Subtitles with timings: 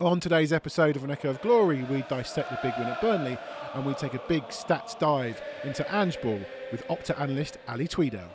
[0.00, 3.36] On today's episode of An Echo of Glory, we dissect the big win at Burnley
[3.74, 6.38] and we take a big stats dive into Ange Ball
[6.70, 8.28] with Opta analyst Ali Tweedale.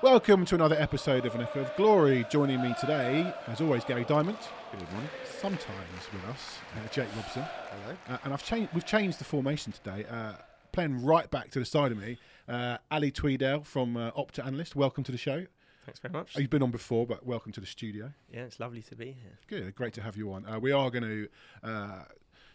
[0.00, 2.24] Welcome to another episode of An Echo of Glory.
[2.30, 4.38] Joining me today, as always, Gary Diamond.
[4.70, 5.10] Good morning.
[5.40, 7.42] Sometimes with us, uh, Jake Robson.
[7.42, 7.96] Hello.
[8.08, 8.72] Uh, and I've changed.
[8.72, 10.04] We've changed the formation today.
[10.08, 10.34] Uh,
[10.72, 12.18] playing right back to the side of me,
[12.48, 14.74] uh, Ali Tweedale from uh, Opta Analyst.
[14.74, 15.46] Welcome to the show.
[15.84, 16.36] Thanks very much.
[16.36, 18.12] You've been on before, but welcome to the studio.
[18.32, 19.38] Yeah, it's lovely to be here.
[19.48, 20.46] Good, great to have you on.
[20.46, 21.28] Uh, we are going to
[21.62, 22.04] uh,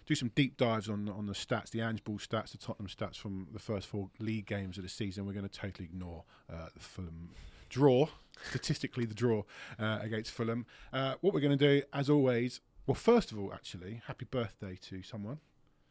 [0.08, 3.18] do some deep dives on on the stats, the Ange Ball stats, the Tottenham stats
[3.18, 5.26] from the first four league games of the season.
[5.26, 7.30] We're going to totally ignore uh, the Fulham
[7.70, 8.08] draw,
[8.50, 9.44] statistically the draw
[9.78, 10.66] uh, against Fulham.
[10.92, 14.78] Uh, what we're going to do, as always, well, first of all, actually, happy birthday
[14.84, 15.40] to someone.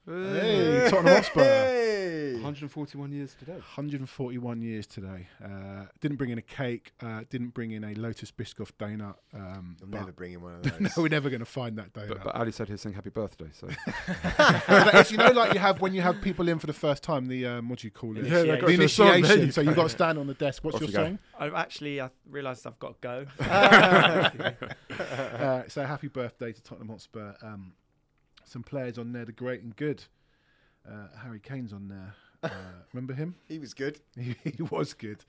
[0.07, 1.43] Hey, Tottenham Hotspur.
[1.43, 2.35] Hey!
[2.35, 3.55] 141 years today.
[3.55, 5.27] 141 years today.
[5.45, 6.93] Uh, didn't bring in a cake.
[7.03, 9.17] Uh, didn't bring in a Lotus Biscoff donut.
[9.35, 10.81] Um, I'm never bringing one of those.
[10.81, 12.09] no, we're never going to find that donut.
[12.09, 13.69] But, but Ali said he'd sing happy birthday, so
[14.69, 17.27] It's, you know, like you have when you have people in for the first time.
[17.27, 18.27] The um, what do you call it?
[18.27, 19.53] Yeah, they the got to the song, there initiation.
[19.53, 20.63] So you've got to stand on the desk.
[20.63, 21.19] What's Off your you song?
[21.37, 24.53] I've actually I realised I've got to go.
[24.97, 27.35] Uh, so happy birthday to Tottenham Hotspur.
[27.43, 27.73] Um,
[28.47, 30.05] some players on there, the great and good.
[30.89, 32.15] Uh, Harry Kane's on there.
[32.43, 32.51] Uh,
[32.93, 33.35] remember him?
[33.49, 34.01] he was good.
[34.19, 35.25] he, he was good.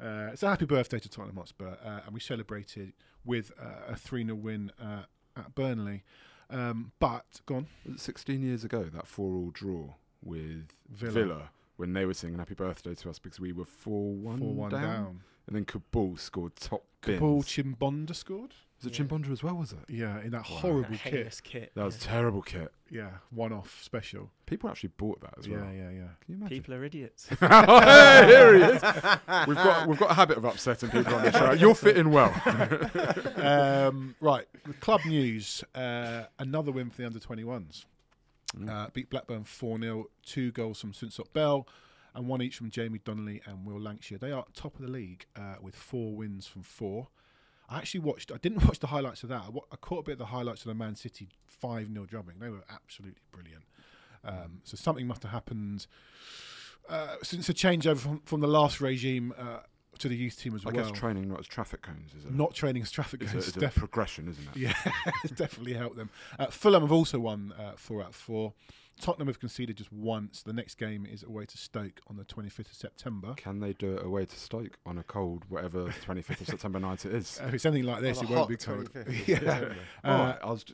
[0.00, 2.92] Uh, so happy birthday to Tottenham Hotspur, uh, and we celebrated
[3.24, 5.02] with uh, a three 0 win uh,
[5.36, 6.04] at Burnley.
[6.50, 7.66] Um, but gone.
[7.96, 11.12] 16 years ago that four-all draw with Villa.
[11.12, 11.50] Villa.
[11.78, 14.82] When they were singing happy birthday to us because we were 4-1 Four one down.
[14.82, 15.20] down.
[15.46, 17.46] and then Kaboul scored top Paul bins.
[17.46, 18.52] Chimbonda scored.
[18.76, 19.04] was it Yeah.
[19.06, 19.54] Chimbonda as well?
[19.54, 19.78] Was it?
[19.88, 20.56] Yeah, in that Wow.
[20.56, 21.12] horrible That kit.
[21.14, 21.70] heinous kit.
[21.76, 22.10] That was yeah.
[22.10, 22.72] terrible kit.
[22.90, 24.30] Yeah, one off special.
[24.46, 25.60] People actually bought that as well.
[25.60, 26.08] Yeah, yeah, yeah.
[26.20, 26.48] Can you imagine?
[26.58, 27.28] People are idiots.
[27.40, 28.82] hey, here he is.
[29.46, 31.52] We've got we've got a habit of upsetting people on the show.
[31.52, 32.32] You're fitting well.
[33.36, 34.46] um, right,
[34.80, 35.62] club news.
[35.74, 37.84] Uh, another win for the under 21s.
[38.56, 38.70] Mm.
[38.70, 41.66] Uh, beat Blackburn 4 0, two goals from Soonsup-Bell,
[42.14, 44.18] and one each from Jamie Donnelly and Will Lankshear.
[44.18, 47.08] They are top of the league uh, with four wins from four.
[47.68, 49.42] I actually watched, I didn't watch the highlights of that.
[49.46, 52.06] I, wa- I caught a bit of the highlights of the Man City 5 0
[52.06, 52.36] drubbing.
[52.40, 53.64] They were absolutely brilliant.
[54.24, 55.86] Um, so something must have happened
[56.88, 59.58] uh, since the changeover from, from the last regime uh,
[59.98, 60.84] to the youth team as I well.
[60.84, 62.32] guess training not as traffic cones, is it?
[62.34, 63.48] Not training as traffic It's a, cones.
[63.48, 64.56] it's a def- progression, isn't it?
[64.56, 64.74] yeah,
[65.24, 66.10] it's definitely helped them.
[66.38, 68.52] Uh, Fulham have also won uh, four out of four.
[69.00, 70.42] Tottenham have conceded just once.
[70.42, 73.34] The next game is away to Stoke on the 25th of September.
[73.36, 77.04] Can they do it away to Stoke on a cold, whatever 25th of September night
[77.06, 77.38] it is?
[77.40, 78.92] Uh, if it's anything like this, On it won't be cold.
[78.92, 79.50] 25th of yeah.
[80.02, 80.64] Uh, All right, I was.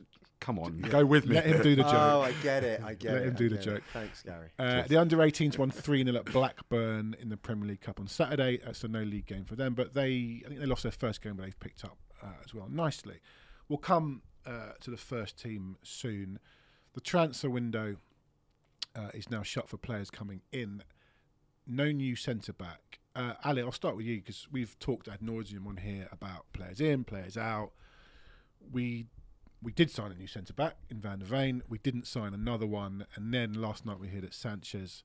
[0.45, 0.89] Just, come on, yeah.
[0.89, 1.35] go with me.
[1.35, 1.93] Let him do the joke.
[1.93, 2.81] Oh, I get it.
[2.83, 3.27] I get Let it.
[3.27, 3.77] him I do the joke.
[3.77, 3.83] it.
[3.93, 4.49] Thanks, Gary.
[4.59, 8.07] Uh, the under 18s won 3 0 at Blackburn in the Premier League Cup on
[8.07, 8.59] Saturday.
[8.63, 11.21] That's a no league game for them, but they I think they lost their first
[11.21, 13.19] game, but they've picked up uh, as well nicely.
[13.67, 16.39] We'll come uh, to the first team soon.
[16.93, 17.97] The transfer window
[18.95, 20.83] uh, is now shut for players coming in.
[21.67, 22.99] No new centre back.
[23.15, 26.79] Uh, Ali, I'll start with you because we've talked ad nauseum on here about players
[26.79, 27.71] in, players out.
[28.71, 29.07] We
[29.65, 31.63] we did sign a new centre back in Van de Ven.
[31.67, 35.03] We didn't sign another one, and then last night we heard that Sanchez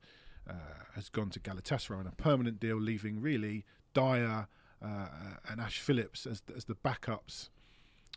[0.48, 0.52] uh,
[0.94, 4.48] has gone to Galatasaray on a permanent deal, leaving really Dier
[4.84, 5.06] uh,
[5.48, 7.48] and Ash Phillips as as the backups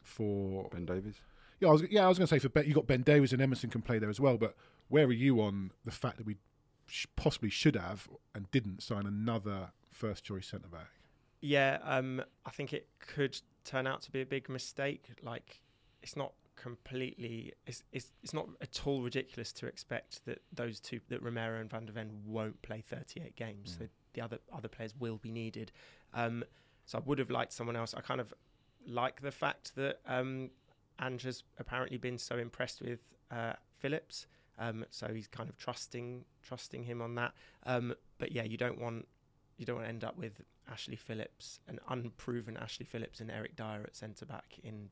[0.03, 0.67] for.
[0.69, 1.15] Ben Davies.
[1.61, 3.31] Yeah, I was yeah I was going to say for Ben, you got Ben Davies
[3.31, 4.37] and Emerson can play there as well.
[4.37, 4.55] But
[4.89, 6.35] where are you on the fact that we
[6.87, 10.89] sh- possibly should have and didn't sign another first choice centre back?
[11.43, 15.09] yeah, um, I think it could turn out to be a big mistake.
[15.21, 15.59] Like,
[16.03, 17.53] it's not completely.
[17.65, 21.69] It's it's it's not at all ridiculous to expect that those two, that Romero and
[21.69, 23.71] Van de Ven, won't play 38 games.
[23.71, 23.79] Mm.
[23.79, 25.71] So the other other players will be needed.
[26.13, 26.43] Um,
[26.85, 27.93] so I would have liked someone else.
[27.93, 28.33] I kind of
[28.85, 30.49] like the fact that um,
[31.01, 32.99] Ange has apparently been so impressed with
[33.31, 34.27] uh, Phillips.
[34.59, 37.33] Um, so he's kind of trusting trusting him on that.
[37.65, 39.07] Um, but yeah, you don't want
[39.57, 43.55] you don't want to end up with Ashley Phillips, an unproven Ashley Phillips and Eric
[43.55, 44.89] Dier at centre back in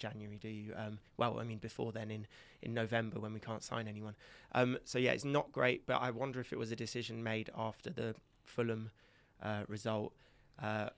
[0.00, 0.72] January, do you?
[0.76, 2.26] Um, well, I mean before then in
[2.62, 4.16] in November when we can't sign anyone.
[4.52, 5.86] Um, so yeah, it's not great.
[5.86, 8.14] But I wonder if it was a decision made after the
[8.44, 8.90] Fulham
[9.42, 10.12] uh, result.
[10.60, 10.88] Uh,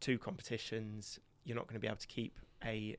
[0.00, 2.96] two competitions, you're not going to be able to keep a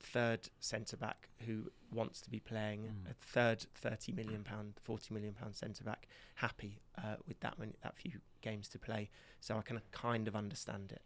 [0.00, 3.10] third centre back who wants to be playing Mm.
[3.10, 6.06] a third 30 million pound 40 million pound centre back
[6.36, 9.10] happy uh, with that many, that few games to play
[9.40, 11.02] so I can kind of understand it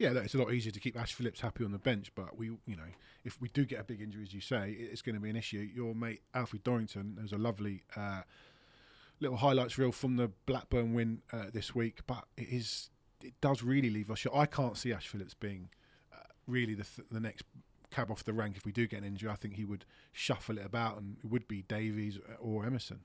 [0.00, 2.46] Yeah, it's a lot easier to keep Ash Phillips happy on the bench, but we,
[2.46, 2.88] you know,
[3.22, 5.36] if we do get a big injury, as you say, it's going to be an
[5.36, 5.58] issue.
[5.58, 8.22] Your mate Alfie Dorrington, there's a lovely uh,
[9.20, 12.88] little highlights reel from the Blackburn win uh, this week, but it is
[13.22, 14.26] it does really leave us.
[14.34, 15.68] I can't see Ash Phillips being
[16.14, 17.44] uh, really the th- the next
[17.90, 19.28] cab off the rank if we do get an injury.
[19.28, 23.00] I think he would shuffle it about, and it would be Davies or Emerson.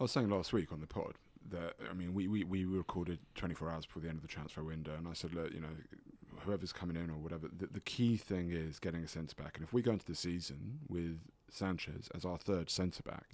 [0.00, 1.16] I was saying last week on the pod
[1.50, 4.62] that I mean we, we, we recorded 24 hours before the end of the transfer
[4.62, 5.76] window, and I said, look, you know,
[6.40, 9.64] whoever's coming in or whatever, the, the key thing is getting a centre back, and
[9.64, 11.18] if we go into the season with
[11.50, 13.26] Sanchez as our third centre back.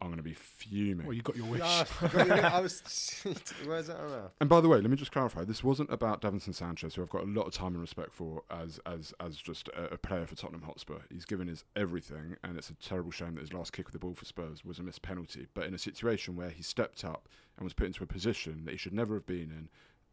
[0.00, 1.06] I'm going to be fuming.
[1.06, 1.60] Well, you got your wish.
[1.64, 2.82] Ah, I was.
[3.64, 4.00] Where's that?
[4.00, 4.30] around?
[4.40, 7.08] And by the way, let me just clarify: this wasn't about Davinson Sanchez, who I've
[7.10, 10.26] got a lot of time and respect for as as as just a, a player
[10.26, 10.98] for Tottenham Hotspur.
[11.10, 13.98] He's given his everything, and it's a terrible shame that his last kick of the
[13.98, 15.46] ball for Spurs was a missed penalty.
[15.54, 18.72] But in a situation where he stepped up and was put into a position that
[18.72, 19.68] he should never have been in,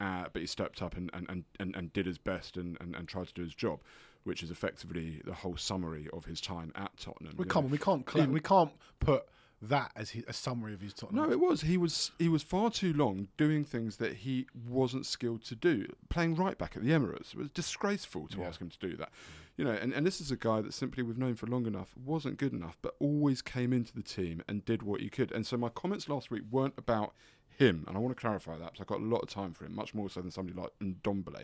[0.06, 2.95] uh, but he stepped up and and, and, and, and did his best and, and,
[2.95, 3.81] and tried to do his job,
[4.24, 7.34] which is effectively the whole summary of his time at Tottenham.
[7.38, 7.69] we can't.
[7.69, 8.10] We can't.
[8.10, 9.24] Cl- Even- we can't put
[9.63, 11.25] that as his, a summary of his Tottenham.
[11.28, 11.62] No, it was.
[11.62, 15.86] He was he was far too long doing things that he wasn't skilled to do.
[16.10, 18.48] Playing right back at the Emirates it was disgraceful to Yeah.
[18.48, 19.10] ask him to do that.
[19.58, 21.94] You know, and, and this is a guy that simply we've known for long enough
[22.04, 25.31] wasn't good enough, but always came into the team and did what he could.
[25.31, 27.13] And so my comments last week weren't about
[27.58, 29.66] him, and I want to clarify that because I've got a lot of time for
[29.66, 31.44] him, much more so than somebody like Ndombele.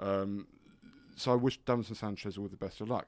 [0.00, 0.46] Um,
[1.16, 3.06] so I wish Davinson Sanchez all the best of luck.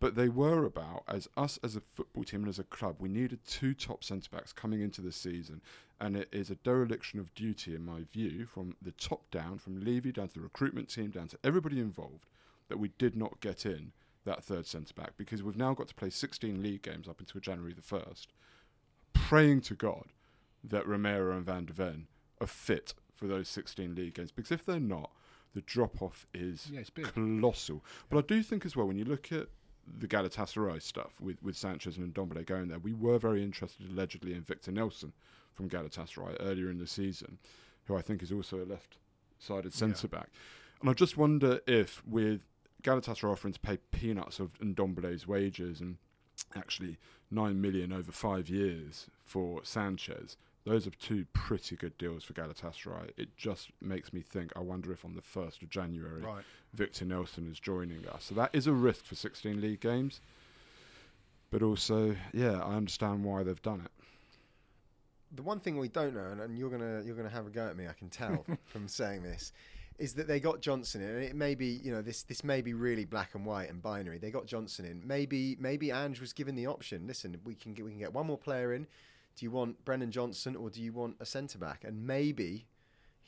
[0.00, 3.10] But they were about, as us as a football team and as a club, we
[3.10, 5.60] needed two top centre backs coming into the season.
[6.00, 9.84] And it is a dereliction of duty, in my view, from the top down, from
[9.84, 12.26] Levy down to the recruitment team, down to everybody involved,
[12.68, 13.92] that we did not get in
[14.24, 17.40] that third centre back because we've now got to play 16 league games up until
[17.40, 18.26] January the 1st,
[19.12, 20.06] praying to God
[20.64, 22.06] that Romero and Van de Ven
[22.40, 24.30] are fit for those 16 league games.
[24.30, 25.10] Because if they're not,
[25.54, 27.84] the drop off is Yeah, colossal.
[28.08, 29.48] But I do think as well, when you look at
[29.98, 34.34] the Galatasaray stuff with, with Sanchez and Ndombele going there, we were very interested allegedly
[34.34, 35.12] in Victor Nelsson
[35.54, 37.38] from Galatasaray earlier in the season,
[37.86, 40.28] who I think is also a left-sided centre back.
[40.80, 42.40] And I just wonder if with
[42.82, 45.96] Galatasaray offering to pay peanuts of Ndombele's wages and
[46.56, 46.98] actually
[47.30, 53.10] nine million over five years for Sanchez, those are two pretty good deals for Galatasaray.
[53.16, 54.52] It just makes me think.
[54.54, 56.44] I wonder if on the first of January, Right.
[56.74, 58.24] Victor Nelsson is joining us.
[58.24, 60.20] So that is a risk for 16 league games.
[61.50, 63.90] But also, yeah, I understand why they've done it.
[65.32, 67.66] The one thing we don't know, and, and you're gonna you're gonna have a go
[67.68, 69.52] at me, I can tell from saying this,
[69.98, 72.60] is that they got Johnson in, and it may be you know this this may
[72.62, 74.18] be really black and white and binary.
[74.18, 75.02] They got Johnson in.
[75.04, 77.06] Maybe maybe Ange was given the option.
[77.06, 78.86] Listen, we can get we can get one more player in.
[79.36, 81.84] Do you want Brennan Johnson or do you want a centre back?
[81.84, 82.66] And maybe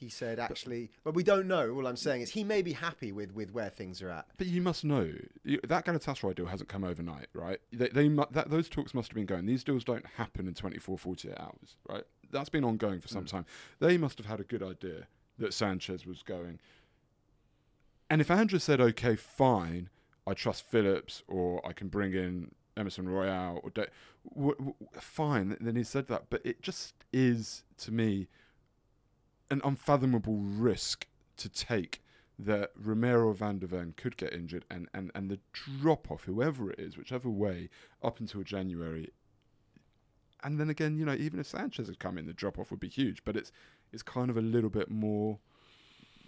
[0.02, 1.70] he said actually, but we don't know.
[1.70, 4.26] All I'm saying is he may be happy with with where things are at.
[4.36, 5.12] But you must know
[5.44, 7.60] that Galatasaray deal hasn't come overnight, right?
[7.72, 9.46] They, they that those talks must have been going.
[9.46, 12.04] These deals don't happen in 24, 48 hours, right?
[12.30, 13.28] That's been ongoing for some mm.
[13.28, 13.46] time.
[13.78, 15.06] They must have had a good idea
[15.38, 16.58] that Sanchez was going.
[18.10, 19.88] And if Andrew said, "Okay, fine,
[20.26, 23.86] I trust Phillips, or I can bring in Emerson Royal, or da-
[24.34, 26.30] w- w- fine," then he said that.
[26.30, 28.28] But it just is to me
[29.50, 32.02] an unfathomable risk to take
[32.38, 36.70] that Romero Van de Ven could get injured and, and, and the drop off, whoever
[36.70, 37.68] it is, whichever way,
[38.02, 39.10] up until January.
[40.42, 42.80] And then again, you know, even if Sanchez had come in, the drop off would
[42.80, 43.24] be huge.
[43.24, 43.52] But it's
[43.92, 45.38] it's kind of a little bit more,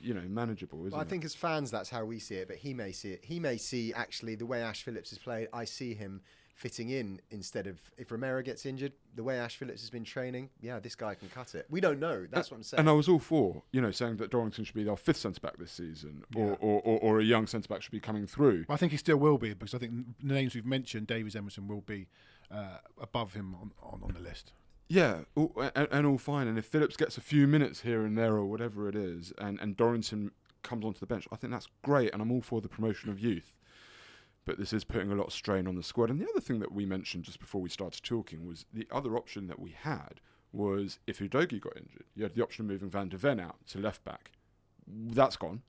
[0.04, 1.08] you know, manageable, isn't Well, I it?
[1.08, 2.48] think as fans, that's how we see it.
[2.48, 3.24] But he may see it.
[3.24, 5.48] He may see actually the way Ash Phillips has played.
[5.52, 6.20] I see him
[6.54, 8.92] fitting in instead of if Romero gets injured.
[9.16, 11.66] The way Ash Phillips has been training, yeah, this guy can cut it.
[11.68, 12.26] We don't know.
[12.30, 12.78] That's what I'm saying.
[12.80, 15.40] And I was all for, you know, saying that Dorrington should be our fifth centre
[15.40, 16.52] back this season, or, Yeah.
[16.60, 18.66] or, or, or a young centre back should be coming through.
[18.68, 19.92] I think he still will be because I think
[20.22, 22.06] the names we've mentioned, Davies Emerson, will be
[22.52, 24.52] uh, above him on, on, on the list.
[24.94, 26.46] Yeah, all, and, and all fine.
[26.46, 29.58] And if Phillips gets a few minutes here and there or whatever it is, and,
[29.60, 30.30] and Dorrington
[30.62, 32.12] comes onto the bench, I think that's great.
[32.12, 33.56] And I'm all for the promotion of youth.
[34.44, 36.10] But this is putting a lot of strain on the squad.
[36.10, 39.16] And the other thing that we mentioned just before we started talking was the other
[39.16, 40.20] option that we had
[40.52, 43.56] was if Udogie got injured, you had the option of moving Van de Ven out
[43.68, 44.30] to left back.
[44.86, 45.62] That's gone.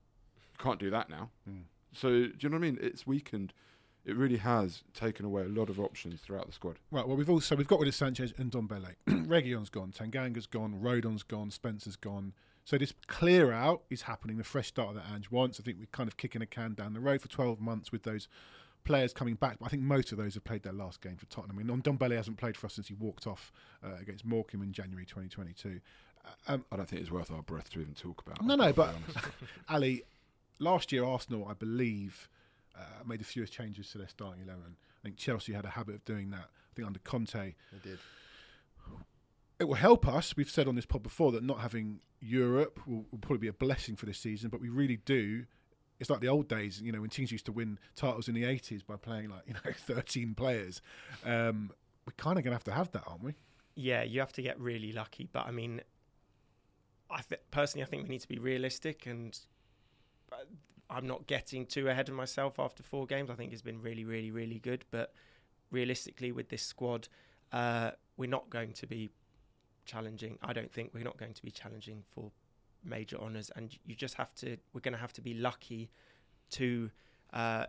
[0.59, 1.31] Can't do that now.
[1.49, 1.63] Mm.
[1.93, 2.77] So do you know what I mean?
[2.79, 3.53] It's weakened.
[4.05, 6.77] It really has taken away a lot of options throughout the squad.
[6.91, 7.07] Right.
[7.07, 8.95] Well, we've also we've got rid of Sanchez and Dombele.
[9.07, 9.91] Reguilon's gone.
[9.91, 10.79] Tanganga's gone.
[10.79, 11.49] Rodon's gone.
[11.49, 12.33] Spencer's gone.
[12.65, 14.37] So this clear out is happening.
[14.37, 15.59] The fresh start that Ange wants.
[15.59, 18.03] I think we're kind of kicking a can down the road for 12 months with
[18.03, 18.27] those
[18.83, 19.57] players coming back.
[19.59, 21.59] But I think most of those have played their last game for Tottenham.
[21.59, 23.51] I mean, Dombele hasn't played for us since he walked off
[23.83, 25.79] uh, against Morecambe in January 2022.
[26.47, 28.43] Um, I don't think it's worth our breath to even talk about.
[28.43, 28.95] No, no, but.
[29.69, 30.03] Ali,
[30.59, 32.27] last year Arsenal, I believe,
[32.77, 34.75] uh, made the fewest changes to their starting eleven.
[35.01, 36.45] I think Chelsea had a habit of doing that.
[36.49, 37.33] I think under Conte,
[37.71, 37.99] They did.
[39.59, 40.35] it will help us.
[40.35, 43.53] We've said on this pod before that not having Europe will, will probably be a
[43.53, 45.45] blessing for this season, but we really do.
[45.99, 48.43] It's like the old days, you know, when teams used to win titles in the
[48.43, 50.81] 80s by playing like, you know, 13 players.
[51.23, 51.71] Um,
[52.05, 53.35] we're kind of going to have to have that, aren't we?
[53.75, 55.29] Yeah, you have to get really lucky.
[55.31, 55.81] But I mean,
[57.09, 59.37] I th- personally, I think we need to be realistic, and
[60.31, 60.37] uh,
[60.89, 63.29] I'm not getting too ahead of myself after four games.
[63.29, 64.85] I think it's been really, really, really good.
[64.91, 65.13] But
[65.71, 67.07] realistically, with this squad,
[67.51, 69.09] uh, we're not going to be
[69.85, 70.37] challenging.
[70.41, 72.31] I don't think we're not going to be challenging for
[72.83, 74.57] major honours, and you just have to.
[74.73, 75.89] We're going to have to be lucky
[76.51, 76.91] to
[77.33, 77.65] uh,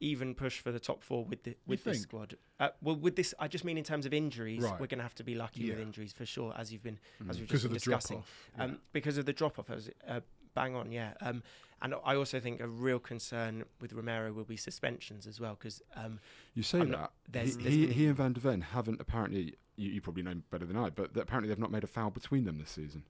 [0.00, 2.36] even push for the top four with the with this squad.
[2.60, 4.78] Uh, well, with this, I just mean in terms of injuries, Right.
[4.80, 6.98] we're going to have to be lucky with injuries for sure, as you've been
[7.30, 7.40] as Mm.
[7.40, 8.18] we've Because just of been the drop discussing.
[8.18, 8.50] off.
[8.58, 10.20] Um, because of the drop off, uh,
[10.56, 11.12] bang on, yeah.
[11.20, 11.42] Um,
[11.82, 15.82] and I also think a real concern with Romero will be suspensions as well, because
[15.94, 16.18] um,
[16.54, 16.98] You say I'm that.
[16.98, 19.54] not- there's- he, there's he, he and Van de Ven haven't apparently.
[19.78, 22.44] You, you probably know better than I, but apparently they've not made a foul between
[22.46, 23.04] them this season.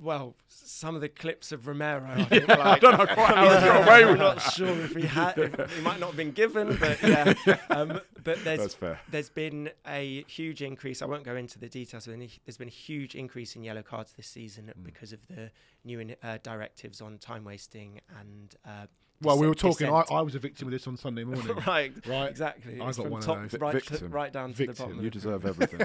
[0.00, 3.44] Well, some of the clips of Romero, I, think, like, I don't know quite how
[3.44, 5.36] he got away I'm not sure if he had,
[5.74, 7.34] he might not have been given, but yeah.
[7.70, 9.00] Um, but there's That's fair.
[9.10, 11.02] there's been a huge increase.
[11.02, 14.12] I won't go into the details, but there's been a huge increase in yellow cards
[14.16, 14.84] this season Mm.
[14.84, 15.50] because of the
[15.84, 18.54] new in, uh, directives on time wasting and.
[18.66, 18.86] Uh,
[19.22, 19.88] Well, we were talking.
[19.88, 20.04] I.
[20.10, 21.46] I was a victim of this on Sunday morning.
[21.66, 22.28] right, right?
[22.30, 22.80] exactly.
[22.80, 23.50] I It's got from one of those.
[23.52, 24.10] Vi- right, to, victim.
[24.12, 24.86] right down to the Victim.
[24.86, 25.04] bottom.
[25.04, 25.80] You deserve everything.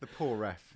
[0.00, 0.74] The poor ref.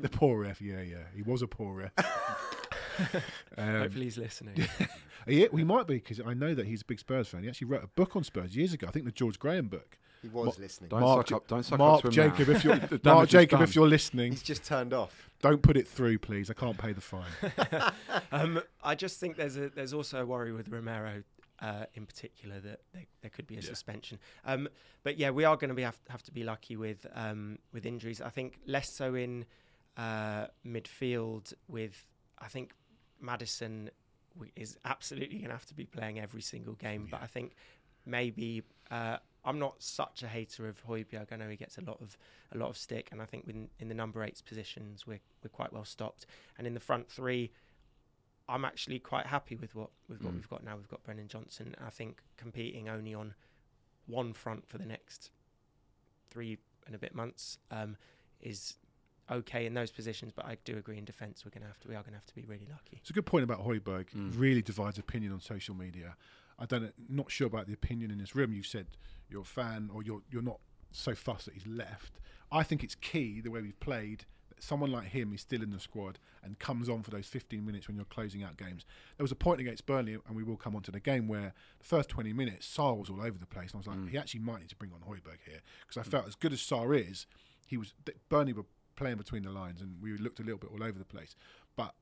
[0.00, 0.60] The poor ref.
[0.60, 0.96] Yeah, yeah.
[1.14, 1.92] He was a poor ref.
[3.56, 4.66] um, Hopefully he's listening.
[5.26, 7.42] yeah, we might be because I know that he's a big Spurs fan.
[7.42, 8.86] He actually wrote a book on Spurs years ago.
[8.88, 9.98] I think the George Graham book.
[10.22, 10.90] He was What- listening.
[10.90, 11.48] Don't Mark suck up.
[11.48, 12.54] Don't suck Mark up to him Jacob, now.
[12.54, 15.30] if you're Mark Jacob, if you're listening, He's just turned off.
[15.40, 16.50] don't put it through, please.
[16.50, 17.24] I can't pay the fine.
[18.32, 21.22] um, I just think there's a there's also a worry with Romero
[21.62, 23.64] uh, in particular that there, there could be a Yeah.
[23.68, 24.18] suspension.
[24.44, 24.68] Um,
[25.04, 27.86] but yeah, we are going to be have, have to be lucky with um, with
[27.86, 28.20] injuries.
[28.20, 29.46] I think less so in
[29.96, 31.52] uh, midfield.
[31.68, 32.04] With
[32.38, 32.72] I think
[33.20, 33.90] Maddison
[34.56, 37.08] is absolutely going to have to be playing every single game.
[37.10, 37.54] But I think
[38.06, 38.62] maybe.
[38.90, 41.32] Uh, I'm not such a hater of Højbjerg.
[41.32, 42.18] I know he gets a lot of
[42.52, 45.48] a lot of stick, and I think in, in the number eight positions we're we're
[45.48, 46.26] quite well stocked.
[46.58, 47.50] And in the front three,
[48.50, 50.36] I'm actually quite happy with what with what Mm.
[50.36, 50.76] we've got now.
[50.76, 51.74] We've got Brennan Johnson.
[51.82, 53.32] I think competing only on
[54.06, 55.30] one front for the next
[56.30, 57.96] three and a bit months um,
[58.42, 58.76] is
[59.30, 60.32] okay in those positions.
[60.34, 62.34] But I do agree in defence we're gonna have to we are gonna have to
[62.34, 62.98] be really lucky.
[63.00, 64.10] It's a good point about Højbjerg.
[64.14, 64.32] Mm.
[64.38, 66.16] Really divides opinion on social media.
[66.58, 68.52] I don't not sure about the opinion in this room.
[68.52, 68.86] You've said
[69.28, 70.60] you're a fan or you're you're not
[70.92, 72.18] so fussed that he's left.
[72.52, 74.24] I think it's key the way we've played.
[74.48, 77.64] that Someone like him is still in the squad and comes on for those 15
[77.64, 78.84] minutes when you're closing out games.
[79.16, 81.54] There was a point against Burnley, and we will come on to the game where
[81.78, 83.70] the first 20 minutes, Sarr was all over the place.
[83.72, 84.10] And I was like, Mm.
[84.10, 86.58] he actually might need to bring on Højbjerg here because I felt as good as
[86.60, 87.26] Sarr is,
[87.66, 88.66] he was th- Burnley were
[89.00, 91.34] playing between the lines, and we looked a little bit all over the place.
[91.74, 91.94] But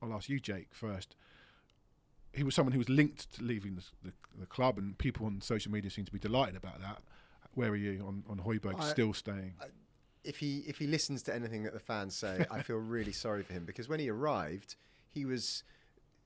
[0.00, 1.16] I'll ask you, Jake, first.
[2.32, 5.40] He was someone who was linked to leaving the, the, the club, and people on
[5.40, 7.02] social media seem to be delighted about that.
[7.54, 9.54] Where are you on on Højbjerg I- still staying?
[10.24, 13.42] if he if he listens to anything that the fans say, I feel really sorry
[13.42, 14.76] for him because when he arrived,
[15.10, 15.62] he was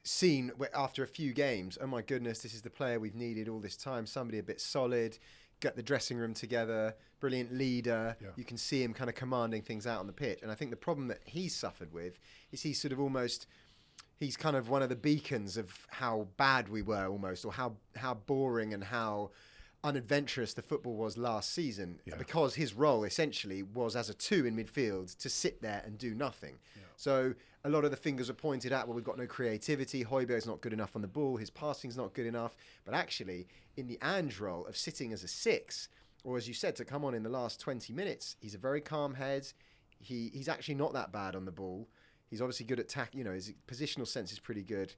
[0.04, 1.76] seen after a few games.
[1.80, 4.06] Oh my goodness, this is the player we've needed all this time.
[4.06, 5.18] Somebody a bit solid,
[5.61, 8.17] get the dressing room together, brilliant leader.
[8.21, 8.29] Yeah.
[8.37, 10.41] You can see him kind of commanding things out on the pitch.
[10.43, 12.19] And I think the problem that he's suffered with
[12.53, 13.47] is he's sort of almost
[14.19, 17.75] he's kind of one of the beacons of how bad we were almost or how
[17.97, 19.31] how boring and how
[19.85, 22.16] unadventurous the football was last season Yeah.
[22.16, 26.14] because his role essentially was as a two in midfield to sit there and do
[26.14, 26.58] nothing.
[26.97, 30.04] So a lot of the fingers are pointed at, well, we've got no creativity.
[30.04, 31.37] Højbjerg's not good enough on the ball.
[31.37, 32.56] His passing's not good enough.
[32.85, 35.88] But actually, in the Ange role of sitting as a six,
[36.25, 38.80] or as you said, to come on in the last 20 minutes, he's a very
[38.80, 39.47] calm head.
[40.00, 41.88] He, he's actually not that bad on the ball.
[42.28, 43.14] He's obviously good at tack.
[43.14, 44.92] You know, his positional sense is pretty good.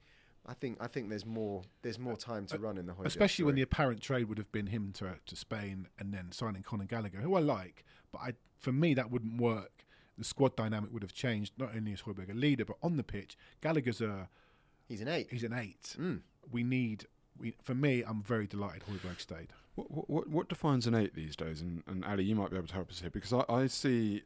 [0.46, 3.44] I think I think there's more there's more time to run in the Højbjerg Especially
[3.44, 6.86] when the apparent trade would have been him to to Spain and then signing Conor
[6.86, 9.84] Gallagher, who I like, but I for me that wouldn't work.
[10.18, 11.52] The squad dynamic would have changed.
[11.58, 14.28] Not only is Højbjerg a leader, but on the pitch, Gallagher's a
[14.88, 15.28] he's an eight.
[15.30, 15.96] he's an eight.
[15.98, 16.20] Mm.
[16.50, 17.06] We need.
[17.38, 19.48] We, for me, I'm very delighted Højbjerg stayed.
[19.76, 21.60] What, what- what what defines an eight these days?
[21.62, 24.22] And, and Ali, you might be able to help us here because I, I see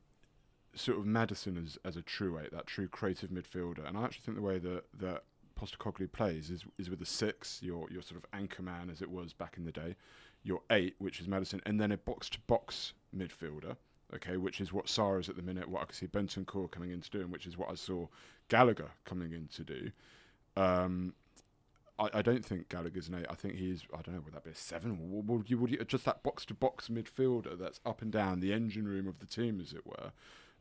[0.74, 4.22] sort of Maddison as, as a true eight, that true creative midfielder, and I actually
[4.24, 5.22] think the way that that
[5.60, 9.10] Postecoglou plays is is with a six, your your sort of anchor man as it
[9.10, 9.96] was back in the day,
[10.42, 13.76] your eight, which is Maddison, and then a box to box midfielder.
[14.14, 16.90] Okay, which is what Sarr is at the minute, what I can see Bentancur coming
[16.90, 18.06] in to do, and which is what I saw
[18.48, 19.90] Gallagher coming in to do.
[20.56, 21.14] Um,
[21.98, 23.26] I, I don't think Gallagher's an eight.
[23.30, 25.10] I think he's I don't know would that be a seven?
[25.10, 28.40] Would, would you would you just that box to box midfielder that's up and down
[28.40, 30.12] the engine room of the team, as it were.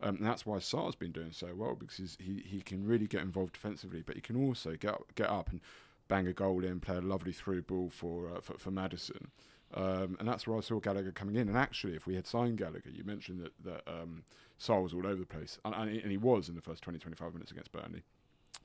[0.03, 3.21] Um, and that's why Sarr's been doing so well because he he can really get
[3.21, 5.61] involved defensively, but he can also get up, get up and
[6.09, 9.31] bang a goal in, play a lovely through ball for uh, for, for Maddison.
[9.73, 11.47] Um, and that's where I saw Gallagher coming in.
[11.47, 14.23] And actually, if we had signed Gallagher, you mentioned that, that um,
[14.69, 16.99] was all over the place, and, and, he, and he was in the first 20,
[16.99, 18.03] 25 minutes against Burnley.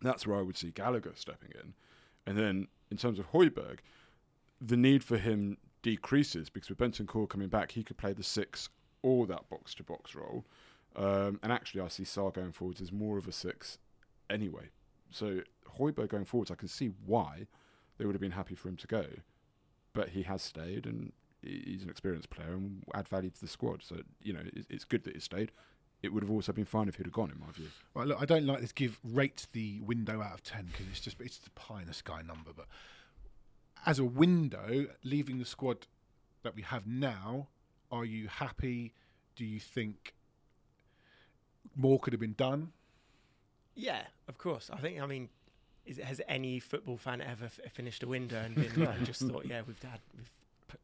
[0.02, 1.72] That's where I would see Gallagher stepping in.
[2.26, 3.78] And then in terms of Højbjerg,
[4.60, 8.68] the need for him decreases because with Bentancur coming back, he could play the six
[9.02, 10.44] or that box to box role.
[10.98, 13.78] Um, and actually, I see Sarr going forwards as more of a six
[14.28, 14.70] anyway.
[15.10, 15.40] So
[15.78, 17.46] Højbjerg going forwards, I can see why
[17.96, 19.04] they would have been happy for him to go
[19.98, 21.12] but he has stayed and
[21.42, 23.82] he's an experienced player and add value to the squad.
[23.82, 25.50] So you know it's good that he stayed.
[26.04, 27.66] It would have also been fine if he'd have gone, in my view.
[27.92, 28.70] Well, look, I don't like this.
[28.70, 31.94] Give rate the window out of ten because it's just it's the pie in the
[31.94, 32.52] sky number.
[32.54, 32.66] But
[33.84, 35.88] as a window, leaving the squad
[36.44, 37.48] that we have now,
[37.90, 38.94] are you happy?
[39.34, 40.14] Do you think
[41.78, 42.72] more could have been done?
[43.74, 44.68] Yeah, of course.
[44.70, 45.00] I think.
[45.00, 45.28] I mean,
[45.86, 49.46] is, has any football fan ever f- finished a window and, been, and just thought,
[49.46, 50.30] yeah, we've had we've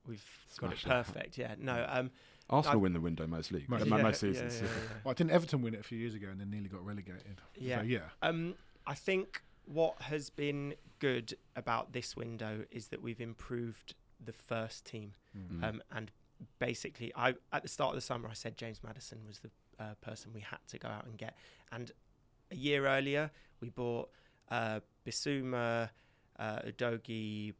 [0.06, 0.24] we've
[0.58, 1.36] got it perfect.
[1.36, 1.84] Yeah, no.
[1.88, 2.10] Um,
[2.48, 4.60] Arsenal win the window most leagues, Most- most, yeah, seasons.
[4.60, 4.96] yeah, yeah, yeah.
[5.02, 7.40] Well, didn't Everton win it a few years ago and then nearly got relegated?
[7.56, 7.78] Yeah.
[7.78, 7.98] So, yeah.
[8.22, 8.54] Um,
[8.86, 14.84] I think what has been good about this window is that we've improved the first
[14.84, 15.14] team.
[15.36, 15.64] Mm.
[15.64, 16.10] Um, and
[16.58, 19.94] basically, I at the start of the summer, I said James Maddison was the uh,
[20.00, 21.36] person we had to go out and get.
[21.72, 21.90] And
[22.50, 24.10] a year earlier, we bought
[24.50, 25.90] uh, Bissouma,
[26.38, 27.54] uh, Udogie,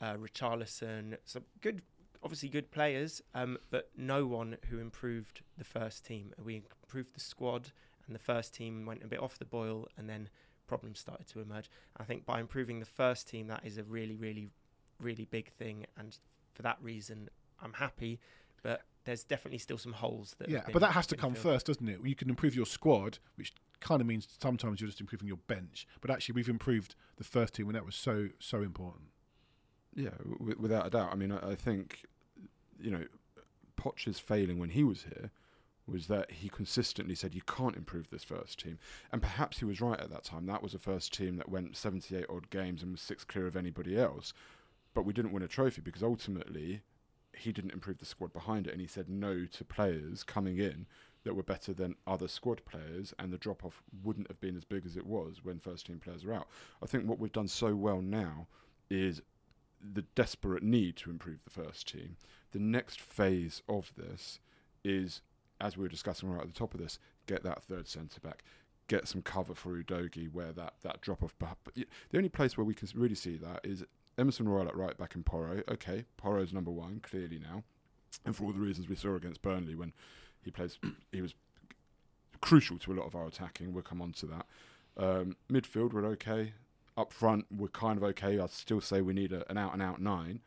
[0.00, 1.82] uh, Richarlison, some good,
[2.22, 6.32] obviously good players, um, but no one who improved the first team.
[6.42, 7.72] We improved the squad,
[8.06, 10.28] and the first team went a bit off the boil, and then
[10.66, 11.70] problems started to emerge.
[11.96, 14.48] I think by improving the first team, that is a really, really,
[15.00, 16.16] really big thing, and
[16.54, 17.28] for that reason,
[17.62, 18.20] I'm happy.
[18.62, 20.48] But there's definitely still some holes that.
[20.48, 21.42] Yeah, been- but that has to come filled.
[21.54, 22.00] first, doesn't it?
[22.04, 25.86] You can improve your squad, which kind of means sometimes you're just improving your bench.
[26.00, 29.04] But actually, we've improved the first team, and that was so so important.
[29.94, 31.10] Yeah, w- without a doubt.
[31.12, 32.04] I mean, I, I think
[32.80, 33.04] you know,
[33.76, 35.30] Poch's failing when he was here
[35.86, 38.78] was that he consistently said you can't improve this first team,
[39.10, 40.46] and perhaps he was right at that time.
[40.46, 43.56] That was a first team that went 78 odd games and was six clear of
[43.56, 44.32] anybody else,
[44.94, 46.82] but we didn't win a trophy because ultimately
[47.40, 50.86] he didn't improve the squad behind it, and he said no to players coming in
[51.24, 54.64] that were better than other squad players, and the drop off wouldn't have been as
[54.64, 56.48] big as it was when first team players are out.
[56.82, 58.46] I think what we've done so well now
[58.88, 59.20] is
[59.80, 62.16] the desperate need to improve the first team.
[62.52, 64.40] The next phase of this
[64.84, 65.22] is,
[65.60, 68.42] as we were discussing right at the top of this, get that third centre back,
[68.88, 71.34] get some cover for Udogie where that, that drop off.
[71.74, 73.84] The only place where we can really see that is
[74.20, 75.62] Emerson Royal at right back and Porro.
[75.68, 77.64] Okay, Porro's number one clearly now,
[78.24, 79.92] and for all the reasons we saw against Burnley when
[80.44, 80.78] he plays,
[81.12, 81.34] he was
[82.40, 83.72] crucial to a lot of our attacking.
[83.72, 84.46] We'll come on to that.
[84.96, 86.52] Um, midfield, we're okay.
[86.96, 88.38] Up front, we're kind of okay.
[88.38, 90.40] I'd still say we need a, an out and out nine.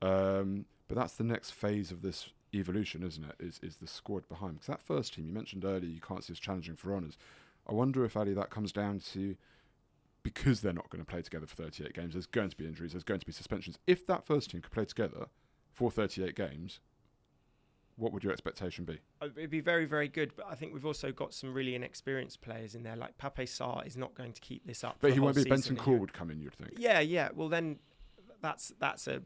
[0.00, 3.36] Um, but that's the next phase of this evolution, isn't it?
[3.38, 4.54] Is is the squad behind?
[4.54, 7.18] Because that first team you mentioned earlier, you can't see us challenging for honours.
[7.68, 9.36] I wonder if Ali that comes down to
[10.22, 12.12] because they're not going to play together for 38 games.
[12.14, 12.92] There's going to be injuries.
[12.92, 13.78] There's going to be suspensions.
[13.86, 15.26] If that first team could play together
[15.72, 16.80] for 38 games,
[17.96, 18.98] what would your expectation be?
[19.20, 22.40] Uh, It'd be very, very good, but I think we've also got some really inexperienced
[22.40, 22.96] players in there.
[22.96, 24.96] Like Pape Sarr is not going to keep this up.
[25.00, 25.44] But for he won't be.
[25.44, 26.40] Benson if Core would come in.
[26.40, 26.72] You'd think.
[26.76, 27.28] Yeah, yeah.
[27.34, 27.78] Well, then
[28.40, 29.22] that's that's a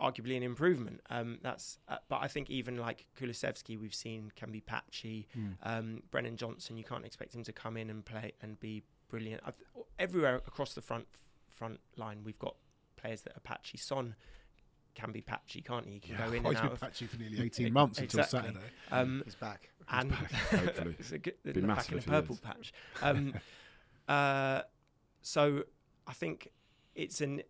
[0.00, 1.00] arguably an improvement.
[1.10, 5.28] Um, that's uh, but I think even like Kulusevski, we've seen can be patchy.
[5.62, 9.42] Um, Brennan Johnson, you can't expect him to come in and play and be brilliant.
[9.44, 9.56] I've,
[9.98, 11.06] everywhere across the front
[11.48, 12.56] front line, we've got
[12.96, 13.78] players that are patchy.
[13.78, 14.14] Son
[14.94, 15.94] can be patchy, can't he?
[15.94, 17.98] He can Yeah, go in well, and he's out been patchy for nearly 18 months
[17.98, 18.58] until Saturday.
[18.90, 19.70] Um, He's back.
[19.88, 20.94] and hopefully.
[21.00, 22.40] it's a good, Be in the back in a purple is.
[22.40, 22.72] patch.
[23.02, 23.34] Um,
[24.08, 24.62] uh,
[25.22, 25.64] so
[26.06, 26.50] I think
[26.94, 27.42] it's an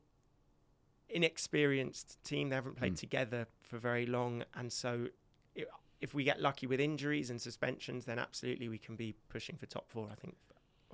[1.08, 2.48] inexperienced team.
[2.48, 2.98] They haven't played Mm.
[3.00, 5.08] together for very long, and so
[5.56, 5.64] i
[6.00, 9.64] if we get lucky with injuries and suspensions, then absolutely we can be pushing for
[9.64, 10.08] top four.
[10.10, 10.36] I think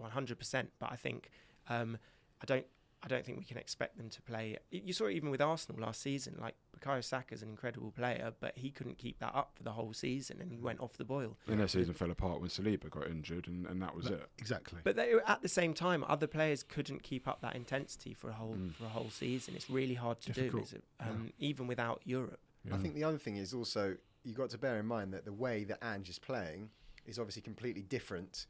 [0.01, 0.67] 100%.
[0.79, 1.31] But I think
[1.69, 1.99] um,
[2.43, 2.67] I don't.
[3.03, 4.59] I don't think we can expect them to play.
[4.71, 6.37] You saw it even with Arsenal last season.
[6.39, 9.95] Like Bukayo Saka's an incredible player, but he couldn't keep that up for the whole
[9.95, 11.39] season, and he went off the boil.
[11.49, 14.29] And their season fell apart when Saliba got injured, and, and that was No, it.
[14.37, 14.81] Exactly.
[14.85, 18.35] But they, at the same time, other players couldn't keep up that intensity for a
[18.35, 18.75] whole Mm.
[18.75, 19.55] for a whole season.
[19.57, 20.85] It's really hard to Difficult, do, is it?
[21.01, 22.41] Um, even without Europe.
[22.71, 25.25] I think the other thing is also you have got to bear in mind that
[25.25, 26.69] the way that Ange is playing
[27.07, 28.45] is obviously completely different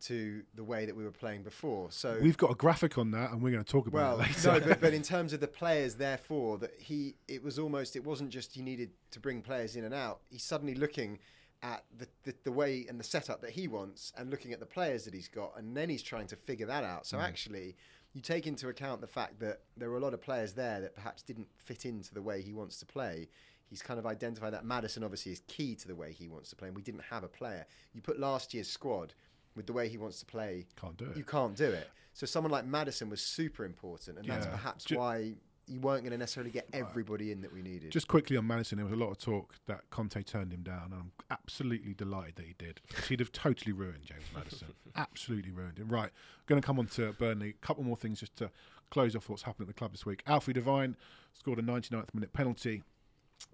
[0.00, 1.90] to the way that we were playing before.
[1.90, 4.28] So We've got a graphic on that, and we're going to talk about well, it
[4.28, 4.60] later.
[4.60, 8.04] no, but, but in terms of the players, therefore, that he, it was almost, it
[8.04, 10.20] wasn't just he needed to bring players in and out.
[10.30, 11.18] He's suddenly looking
[11.62, 14.66] at the, the, the way and the setup that he wants and looking at the
[14.66, 17.06] players that he's got, and then he's trying to figure that out.
[17.06, 17.22] So mm.
[17.22, 17.76] actually,
[18.12, 20.94] you take into account the fact that there were a lot of players there that
[20.94, 23.28] perhaps didn't fit into the way he wants to play.
[23.66, 26.56] He's kind of identified that Maddison obviously is key to the way he wants to
[26.56, 27.66] play, and we didn't have a player.
[27.92, 29.12] You put last year's squad
[29.56, 31.16] with the way he wants to play, Can't do it.
[31.16, 31.88] you can't do it.
[32.12, 35.34] So someone like Maddison was super important, and that's perhaps Ju- why
[35.66, 37.90] you weren't going to necessarily get everybody in that we needed.
[37.92, 40.84] Just quickly on Maddison, there was a lot of talk that Conte turned him down,
[40.92, 42.80] and I'm absolutely delighted that he did.
[43.08, 44.68] He'd have totally ruined James Maddison.
[44.96, 45.88] absolutely ruined him.
[45.88, 46.10] Right,
[46.46, 47.50] going to come on to Burnley.
[47.50, 48.50] A couple more things just to
[48.90, 50.22] close off what's happened at the club this week.
[50.26, 50.96] Alfie Devine
[51.34, 52.82] scored a 99th minute penalty,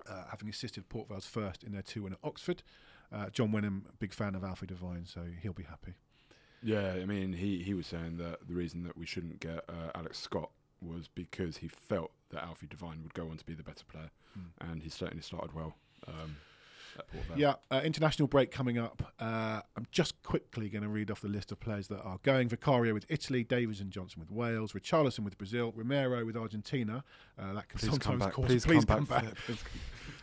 [0.08, 2.62] uh, having assisted Port Vale's first in their 2 win at Oxford.
[3.14, 5.94] Uh, John Wenham, big fan of Alfie Devine, so he'll be happy.
[6.62, 9.90] Yeah, I mean, he, he was saying that the reason that we shouldn't get uh,
[9.94, 10.50] Alex Scott
[10.80, 14.10] was because he felt that Alfie Devine would go on to be the better player,
[14.60, 15.76] and he certainly started well
[16.08, 16.34] um, at Port Vale.
[17.36, 19.12] Yeah, uh, international break coming up.
[19.18, 22.48] Uh, I'm just quickly going to read off the list of players that are going.
[22.48, 27.02] Vicario with Italy, Davies and Johnson with Wales, Richarlison with Brazil, Romero with Argentina.
[27.38, 29.24] Uh, that can Please sometimes cause Please, please come, come back.
[29.24, 29.34] back.
[29.46, 29.80] Please come-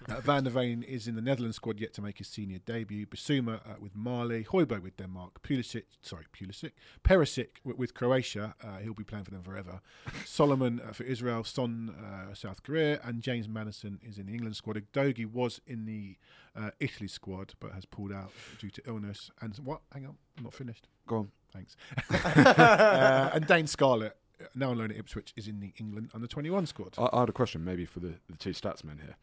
[0.09, 3.05] Uh, Van de Ven is in the Netherlands squad yet to make his senior debut.
[3.05, 6.71] Bissouma uh, with Mali, Højbjerg with Denmark, Pulisic, sorry, Pulisic,
[7.03, 8.55] Perisic with, with Croatia.
[8.63, 9.79] Uh, he'll be playing for them forever.
[10.25, 14.55] Solomon uh, for Israel, Son uh, South Korea, and James Maddison is in the England
[14.55, 14.75] squad.
[14.77, 16.17] Udogie was in the
[16.55, 19.31] uh, Italy squad but has pulled out due to illness.
[19.41, 19.81] And what?
[19.93, 20.87] Hang on, I'm not finished.
[21.07, 21.31] Go on.
[21.53, 21.75] Thanks.
[22.25, 26.27] uh, and Dane Scarlett, uh, now on loan at Ipswich, is in the England under
[26.27, 26.95] 21 squad.
[26.97, 29.15] I, I had a question maybe for the, the two stats men here.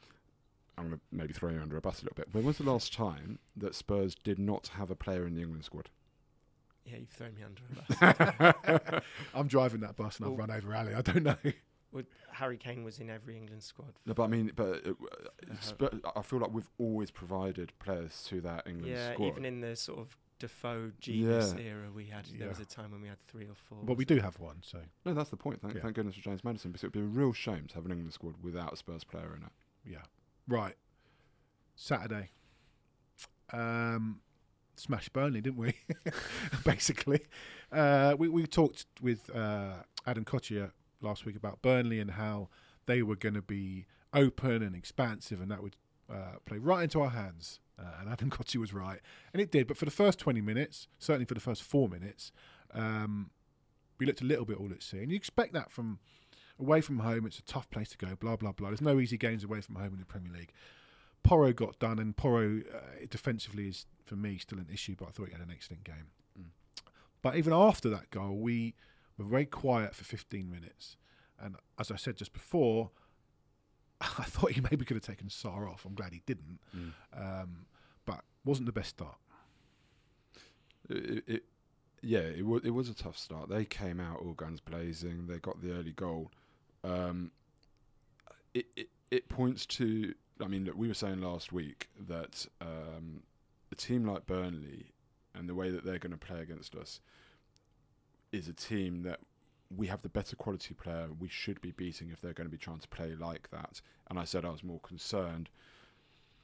[0.76, 2.28] I'm going to maybe throw you under a bus a little bit.
[2.32, 5.64] When was the last time that Spurs did not have a player in the England
[5.64, 5.88] squad?
[6.84, 9.02] Yeah, you've thrown me under a bus.
[9.34, 10.94] I'm driving that bus and I've run over Ali.
[10.94, 11.36] I don't know.
[11.92, 13.94] Well, Harry Kane was in every England squad.
[14.04, 14.90] No, but I mean, but uh,
[15.50, 19.26] Uh, Spurs, I feel like we've always provided players to that England yeah, squad.
[19.28, 21.64] even in the sort of Defoe genius Yeah.
[21.64, 23.78] era, we had there was a time when we had three or four.
[23.82, 25.60] But we do have one, so no, that's the point.
[25.62, 25.80] Thank, Yeah.
[25.82, 27.90] thank goodness for James Maddison, because it would be a real shame to have an
[27.92, 29.52] England squad without a Spurs player in it.
[29.84, 30.02] yeah.
[30.46, 30.76] Right.
[31.74, 32.30] Saturday.
[33.52, 34.20] Um,
[34.76, 35.74] smashed Burnley, didn't we?
[36.64, 37.20] Basically,
[37.72, 42.48] uh, we we talked with uh, Adam Cottier last week about Burnley and how
[42.86, 45.76] they were going to be open and expansive, and that would
[46.10, 47.60] uh, play right into our hands.
[47.78, 49.00] Uh, and Adam Cottier was right,
[49.32, 49.66] and it did.
[49.66, 52.32] But for the first twenty minutes, certainly for the first four minutes,
[52.74, 53.30] um,
[53.98, 55.98] we looked a little bit all at sea, and you expect that from
[56.58, 57.26] away from home.
[57.26, 58.16] It's a tough place to go.
[58.16, 58.68] Blah blah blah.
[58.68, 60.52] There's no easy games away from home in the Premier League.
[61.22, 62.78] Porro got done, and Porro uh,
[63.10, 66.08] defensively is for me still an issue, but I thought he had an excellent game.
[66.38, 66.46] Mm.
[67.22, 68.74] But even after that goal, we
[69.18, 70.96] were very quiet for 15 minutes,
[71.40, 72.90] and as I said just before,
[74.00, 75.84] I thought he maybe could have taken Sarr off.
[75.84, 76.60] I'm glad he didn't,
[77.16, 77.66] um,
[78.06, 79.16] but wasn't the best start.
[80.88, 81.42] It, it,
[82.00, 83.48] yeah, it was it was a tough start.
[83.48, 85.26] They came out all guns blazing.
[85.26, 86.30] They got the early goal.
[86.84, 87.32] Um,
[88.54, 90.14] it, it it points to.
[90.40, 93.22] I mean, look, we were saying last week that um,
[93.72, 94.92] a team like Burnley
[95.34, 97.00] and the way that they're going to play against us
[98.32, 99.20] is a team that
[99.74, 101.08] we have the better quality player.
[101.18, 103.80] We should be beating if they're going to be trying to play like that.
[104.08, 105.50] And I said I was more concerned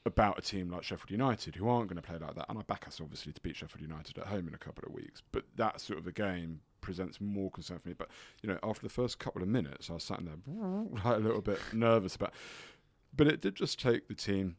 [0.06, 2.46] about a team like Sheffield United who aren't going to play like that.
[2.48, 4.94] And I back us obviously to beat Sheffield United at home in a couple of
[4.94, 5.22] weeks.
[5.32, 7.94] But that sort of a game presents more concern for me.
[7.96, 8.10] But
[8.42, 10.36] you know, after the first couple of minutes, I was sat in there
[11.04, 12.34] like a little bit nervous about.
[13.16, 14.56] But it did just take the team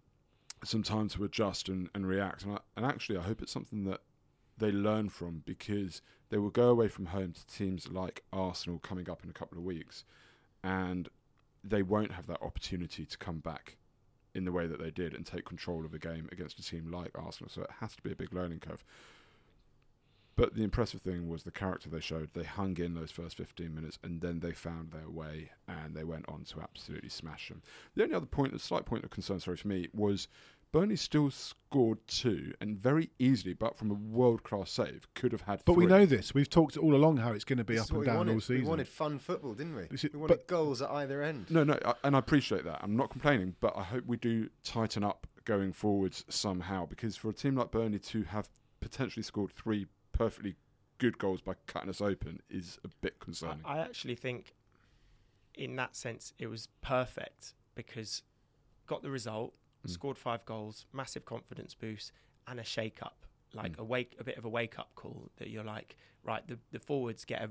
[0.63, 2.43] some time to adjust and, and react.
[2.43, 4.01] And, I, and actually, I hope it's something that
[4.57, 9.09] they learn from because they will go away from home to teams like Arsenal coming
[9.09, 10.05] up in a couple of weeks,
[10.63, 11.09] and
[11.63, 13.77] they won't have that opportunity to come back
[14.33, 16.91] in the way that they did and take control of a game against a team
[16.91, 17.49] like Arsenal.
[17.49, 18.83] So it has to be a big learning curve.
[20.35, 22.29] But the impressive thing was the character they showed.
[22.33, 26.03] They hung in those first 15 minutes and then they found their way and they
[26.03, 27.61] went on to absolutely smash them.
[27.95, 30.27] The only other point, a slight point of concern, sorry for me, was
[30.71, 35.41] Burnley still scored two and very easily, but from a world class save, could have
[35.41, 35.61] had.
[35.65, 36.33] But we know this.
[36.33, 38.33] We've talked all along how it's going to be This up and down wanted.
[38.33, 38.63] all season.
[38.63, 39.83] We wanted fun football, didn't we?
[39.83, 41.49] This is- we wanted but- goals at either end.
[41.49, 42.79] No, no, I, and I appreciate that.
[42.83, 47.29] I'm not complaining, but I hope we do tighten up going forwards somehow because for
[47.29, 48.49] a team like Burnley to have
[48.81, 50.55] potentially scored three perfectly
[50.97, 53.59] good goals by cutting us open is a bit concerning.
[53.63, 54.53] I, I actually think,
[55.53, 58.23] in that sense, it was perfect because
[58.87, 59.53] got the result,
[59.87, 59.91] Mm.
[59.91, 62.11] scored five goals, massive confidence boost,
[62.47, 63.25] and a shake up.
[63.53, 63.79] like Mm.
[63.79, 66.79] a wake, a bit of a wake up call that you're like, right, the the
[66.79, 67.49] forwards get a.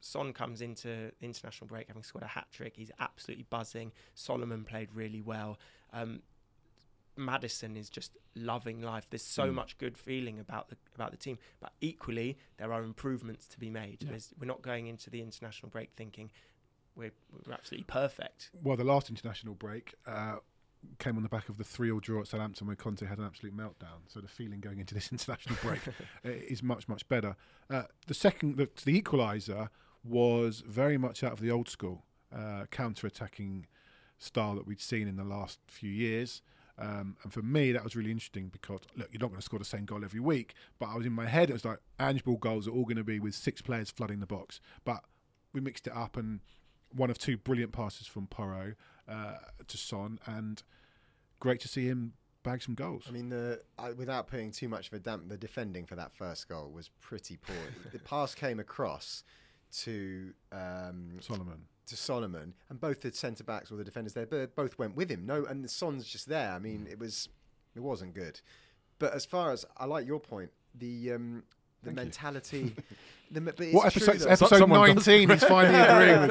[0.00, 2.76] Son comes into international break having scored a hat trick.
[2.76, 3.90] He's absolutely buzzing.
[4.14, 5.58] Solomon played really well.
[5.92, 6.22] Um,
[7.16, 9.06] Maddison is just loving life.
[9.08, 9.54] There's so Mm.
[9.54, 13.70] much good feeling about the about the team, but equally there are improvements to be
[13.70, 14.02] made.
[14.02, 14.18] Yeah.
[14.38, 16.30] We're not going into the international break thinking
[16.96, 17.12] we're,
[17.46, 18.50] we're absolutely perfect.
[18.52, 20.38] Well, the last international break uh,
[20.98, 23.56] came on the back of the three-all draw at Southampton, where Conte had an absolute
[23.56, 24.00] meltdown.
[24.08, 25.92] So the feeling going into this international break uh,
[26.22, 27.36] is much, much better.
[27.70, 29.68] Uh, the second, the, the equaliser
[30.02, 33.66] was very much out of the old school uh, counter-attacking
[34.18, 36.42] style that we'd seen in the last few years.
[36.78, 39.58] Um, and for me, that was really interesting because look, you're not going to score
[39.58, 40.54] the same goal every week.
[40.78, 42.96] But I was in my head, it was like Ange ball goals are all going
[42.96, 44.60] to be with six players flooding the box.
[44.84, 45.04] But
[45.52, 46.40] we mixed it up, and
[46.92, 48.74] one of two brilliant passes from Porro
[49.08, 49.36] uh,
[49.66, 50.62] to Son, and
[51.40, 53.04] great to see him bag some goals.
[53.08, 56.14] I mean, the I, without putting too much of a damp, the defending for that
[56.14, 57.56] first goal was pretty poor.
[57.92, 59.24] the pass came across
[59.78, 61.62] to um, Solomon.
[61.86, 65.10] to Solomon, and both the centre backs or the defenders there bo- both went with
[65.10, 65.26] him.
[65.26, 66.52] No, and the Son's just there.
[66.52, 67.28] I mean, it was
[67.74, 68.40] it wasn't good.
[68.98, 71.42] But as far as I like your point, the um,
[71.84, 72.74] the Thank mentality.
[73.30, 74.18] the, but What episode?
[74.18, 74.30] though.
[74.30, 75.28] Episode 19.
[75.30, 76.30] He's finally agreeing with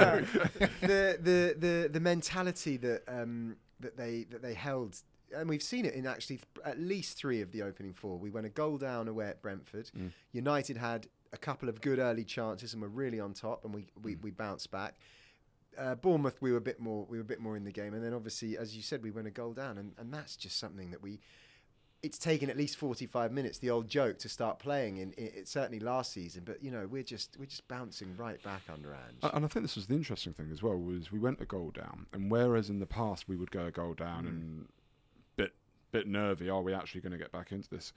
[0.62, 0.72] it.
[0.82, 4.98] the, the the the mentality that um, that they that they held,
[5.36, 8.18] and we've seen it in actually at least three of the opening four.
[8.18, 9.92] We went a goal down away at Brentford.
[9.98, 10.12] Mm.
[10.32, 13.88] United had a couple of good early chances and were really on top, and we
[14.02, 14.96] we, we bounced back.
[15.76, 17.94] Uh, Bournemouth, we were a bit more we were a bit more in the game,
[17.94, 20.58] and then obviously, as you said, we went a goal down, and, and that's just
[20.60, 21.20] something that we.
[22.04, 24.98] It's taken at least forty-five minutes, the old joke, to start playing.
[24.98, 28.62] In it, certainly last season, but you know we're just we're just bouncing right back
[28.72, 29.20] under Ange.
[29.24, 31.46] A- And I think this was the interesting thing as well was we went a
[31.46, 34.28] goal down, and whereas in the past we would go a goal down Mm.
[34.28, 34.68] and
[35.38, 35.54] bit
[35.94, 37.94] bit nervy, are we actually going to get back into this?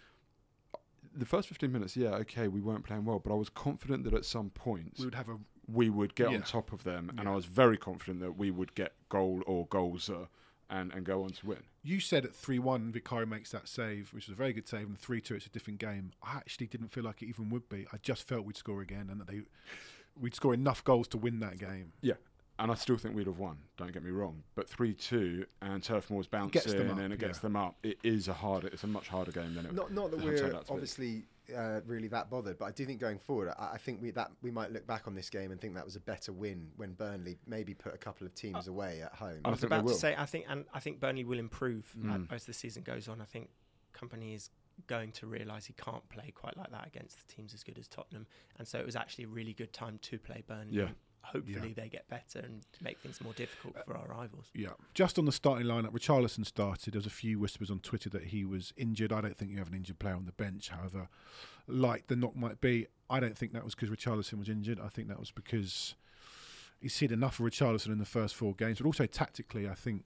[1.12, 4.14] The first fifteen minutes, yeah, okay, we weren't playing well, but I was confident that
[4.14, 6.36] at some point We would have a we would get Yeah.
[6.36, 7.32] on top of them, and Yeah.
[7.32, 10.26] I was very confident that we would get goal or goals uh,
[10.70, 11.62] and and go on to win.
[11.82, 14.86] You said at 3 1, Vicario makes that save, which was a very good save,
[14.86, 16.12] and 3 2, it's a different game.
[16.22, 17.86] I actually didn't feel like it even would be.
[17.92, 19.42] I just felt we'd score again and that they
[20.20, 21.92] we'd score enough goals to win that game.
[22.00, 22.14] Yeah.
[22.58, 23.58] And I still think we'd have won.
[23.76, 26.98] Don't get me wrong, but three two and Turf Moor's bounce Gets them in up,
[27.00, 27.42] and it gets yeah.
[27.42, 27.76] them up.
[27.82, 28.68] It is a harder.
[28.68, 29.74] It's a much harder game than it.
[29.74, 30.72] not not that it turned we're out be.
[30.72, 34.10] obviously uh, really that bothered, but I do think going forward, I, I think we
[34.12, 36.68] that we might look back on this game and think that was a better win
[36.76, 39.40] when Burnley maybe put a couple of teams away at home.
[39.44, 41.92] I I was think about to say, I think, and I think Burnley will improve
[41.98, 42.30] Mm.
[42.30, 43.20] uh, as the season goes on.
[43.20, 43.50] I think
[43.94, 44.50] Kompany is
[44.86, 47.88] going to realise he can't play quite like that against the teams as good as
[47.88, 48.26] Tottenham,
[48.58, 50.76] and so it was actually a really good time to play Burnley.
[50.76, 50.88] Yeah.
[51.32, 54.46] Hopefully they get better and make things more difficult for our rivals.
[54.54, 54.70] Yeah.
[54.94, 56.94] Just on the starting lineup, Richarlison started.
[56.94, 59.12] There was a few whispers on Twitter that he was injured.
[59.12, 60.68] I don't think you have an injured player on the bench.
[60.68, 61.08] However,
[61.66, 64.78] like the knock might be, I don't think that was because Richarlison was injured.
[64.78, 65.96] I think that was because
[66.80, 68.78] he's seen enough of Richarlison in the first four games.
[68.78, 70.04] But also tactically, I think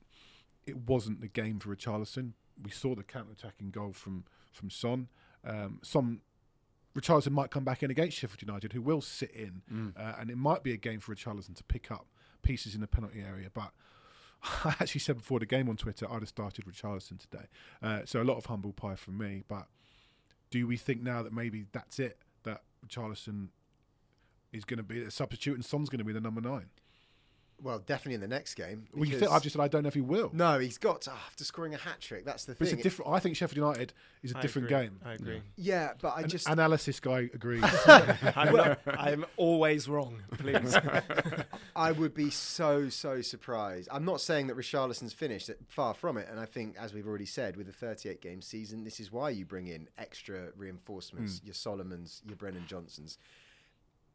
[0.65, 2.33] it wasn't the game for Richarlison.
[2.63, 5.07] We saw the counter-attacking goal from from Son.
[5.45, 6.21] Um, Son,
[6.95, 9.97] Richarlison might come back in against Sheffield United, who will sit in, Mm.
[9.97, 12.07] uh, and it might be a game for Richarlison to pick up
[12.41, 13.49] pieces in the penalty area.
[13.53, 13.71] But
[14.65, 17.45] I actually said before the game on Twitter, I'd have started Richarlison today.
[17.81, 19.43] Uh, so a lot of humble pie from me.
[19.47, 19.67] But
[20.49, 22.17] do we think now that maybe that's it?
[22.43, 23.49] That Richarlison
[24.51, 26.69] is going to be a substitute and Son's going to be the number nine?
[27.61, 28.87] Well, definitely in the next game.
[28.93, 30.29] Well, you think, I've just said I don't know if he will.
[30.33, 32.25] no, he's got to, after scoring a hat trick.
[32.25, 33.11] That's the But it's a different.
[33.11, 33.93] I think Sheffield United
[34.23, 34.83] is a I different agree.
[34.85, 34.99] game.
[35.05, 35.41] I agree.
[35.55, 37.63] yeah, but I An just analysis guy agrees.
[38.35, 40.75] I'm, not, I'm always wrong, please.
[41.75, 43.89] I would be so so surprised.
[43.91, 45.49] I'm not saying that Richarlison's finished.
[45.49, 46.27] uh, Far from it.
[46.29, 49.29] And I think, as we've already said, with a 38 game season, this is why
[49.29, 51.41] you bring in extra reinforcements.
[51.43, 53.17] Your Solomons, your Brennan Johnsons,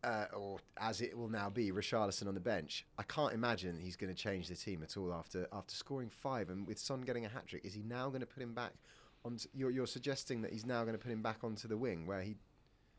[0.04, 2.86] uh, or as it will now be, Richarlison on the bench.
[2.98, 6.50] I can't imagine he's going to change the team at all after after scoring five
[6.50, 7.64] and with Son getting a hat trick.
[7.64, 8.72] Is he now going to put him back?
[9.24, 12.06] On you're, you're suggesting that he's now going to put him back onto the wing
[12.06, 12.36] where he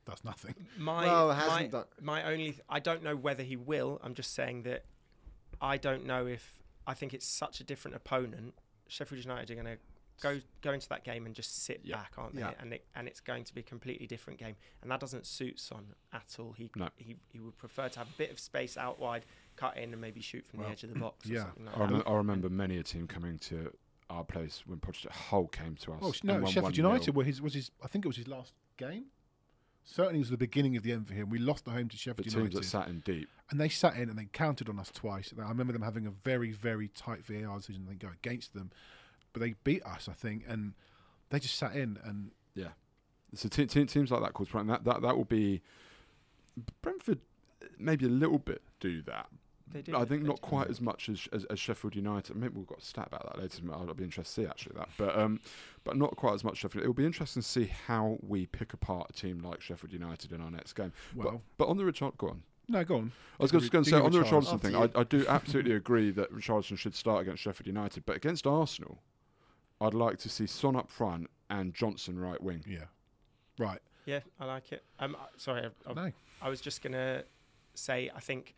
[0.05, 0.55] does nothing.
[0.77, 3.99] My, Well, my, hasn't done- my only, th- I don't know whether he will.
[4.03, 4.83] I'm just saying that
[5.61, 8.53] I don't know if, I think it's such a different opponent.
[8.87, 9.77] Sheffield United are going to
[10.21, 11.97] go go into that game and just sit Yeah.
[11.97, 12.41] back, aren't they?
[12.41, 12.51] Yeah.
[12.59, 15.59] And it, and it's going to be a completely different game, and that doesn't suit
[15.59, 16.53] Son at all.
[16.53, 16.89] He No.
[16.97, 19.25] he, he would prefer to have a bit of space out wide,
[19.55, 21.29] cut in, and maybe shoot from Well, the edge of the box.
[21.29, 21.43] Or yeah.
[21.43, 21.85] something like I, that.
[21.85, 23.71] remember, I remember many a team coming to
[24.09, 25.99] our place when Pochettino Hull came to us.
[26.01, 27.71] Oh no, won Sheffield United were his was his.
[27.83, 29.05] I think it was his last game.
[29.89, 31.29] Certainly, it was the beginning of the end for him.
[31.29, 33.29] We lost the home to The Sheffield teams United, that sat in deep.
[33.49, 35.33] and they sat in and they counted on us twice.
[35.37, 37.85] I remember them having a very, very tight VAR decision.
[37.87, 38.71] They go against them,
[39.37, 40.73] but they beat us, I think, and
[41.29, 42.69] they just sat in and Yeah.
[43.35, 44.67] So te- te- teams like that cause problem.
[44.67, 45.61] That that that will be
[46.81, 47.19] Brentford.
[47.77, 49.27] Maybe a little bit do that.
[49.71, 49.95] They do.
[49.95, 50.47] I think they not do.
[50.47, 52.35] quite as much as, as as Sheffield United.
[52.35, 53.61] Maybe we've got a stat about that later.
[53.71, 55.39] I'll be interested to see actually that, but um,
[55.83, 56.83] but not quite as much Sheffield.
[56.83, 60.31] It will be interesting to see how we pick apart a team like Sheffield United
[60.31, 60.93] in our next game.
[61.15, 62.43] Well, but, but on the Richard, go on.
[62.69, 63.11] no, go on.
[63.39, 64.53] I was just going to say on the Richarlison?
[64.53, 64.75] Richardson thing.
[64.75, 68.99] I, I do absolutely agree that Richardson should start against Sheffield United, but against Arsenal,
[69.79, 72.63] I'd like to see Son up front and Johnson right wing.
[72.67, 72.85] Yeah.
[73.57, 73.79] Right.
[74.05, 74.83] Yeah, I like it.
[74.99, 76.11] Um, I- sorry, I, I, No.
[76.41, 77.23] I was just gonna
[77.73, 78.55] say I think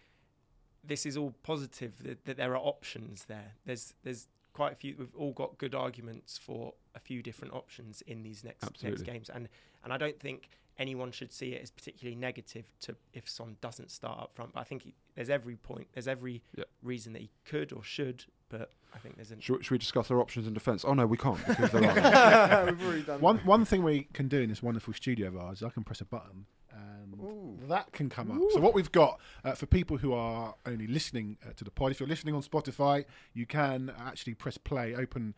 [0.84, 3.54] this is all positive that, that there are options there.
[3.66, 4.96] There's there's quite a few.
[4.98, 9.30] We've all got good arguments for a few different options in these next next games,
[9.30, 9.50] and
[9.84, 13.92] and I don't think anyone should see it as particularly negative to if Son doesn't
[13.92, 14.54] start up front.
[14.54, 16.64] But I think he, there's every point, there's every Yeah.
[16.84, 18.26] reason that he could or should.
[18.50, 20.84] But I think there's an Should, should we discuss our options in defence?
[20.84, 22.66] Oh no, we can't because there are.
[22.72, 25.60] We've already done One one thing we can do in this wonderful studio of ours,
[25.60, 27.58] is I can press a button and Ooh.
[27.68, 28.52] that can come up.
[28.52, 31.92] So what we've got uh, for people who are only listening uh, to the pod,
[31.92, 35.36] if you're listening on Spotify, you can actually press play, open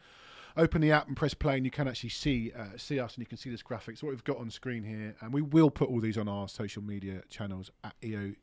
[0.58, 3.22] open the app and press play, and you can actually see uh, see us and
[3.22, 3.98] you can see this graphic.
[3.98, 6.48] So what we've got on screen here, and we will put all these on our
[6.48, 8.34] social media channels at E EO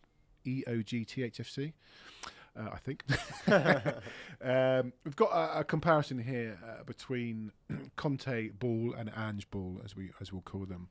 [0.47, 1.73] EOGTHFC.
[2.59, 3.05] Uh, I think
[4.43, 7.53] um, we've got a, a comparison here uh, between
[7.97, 10.89] Conte ball and Ange ball, as we as we'll call them.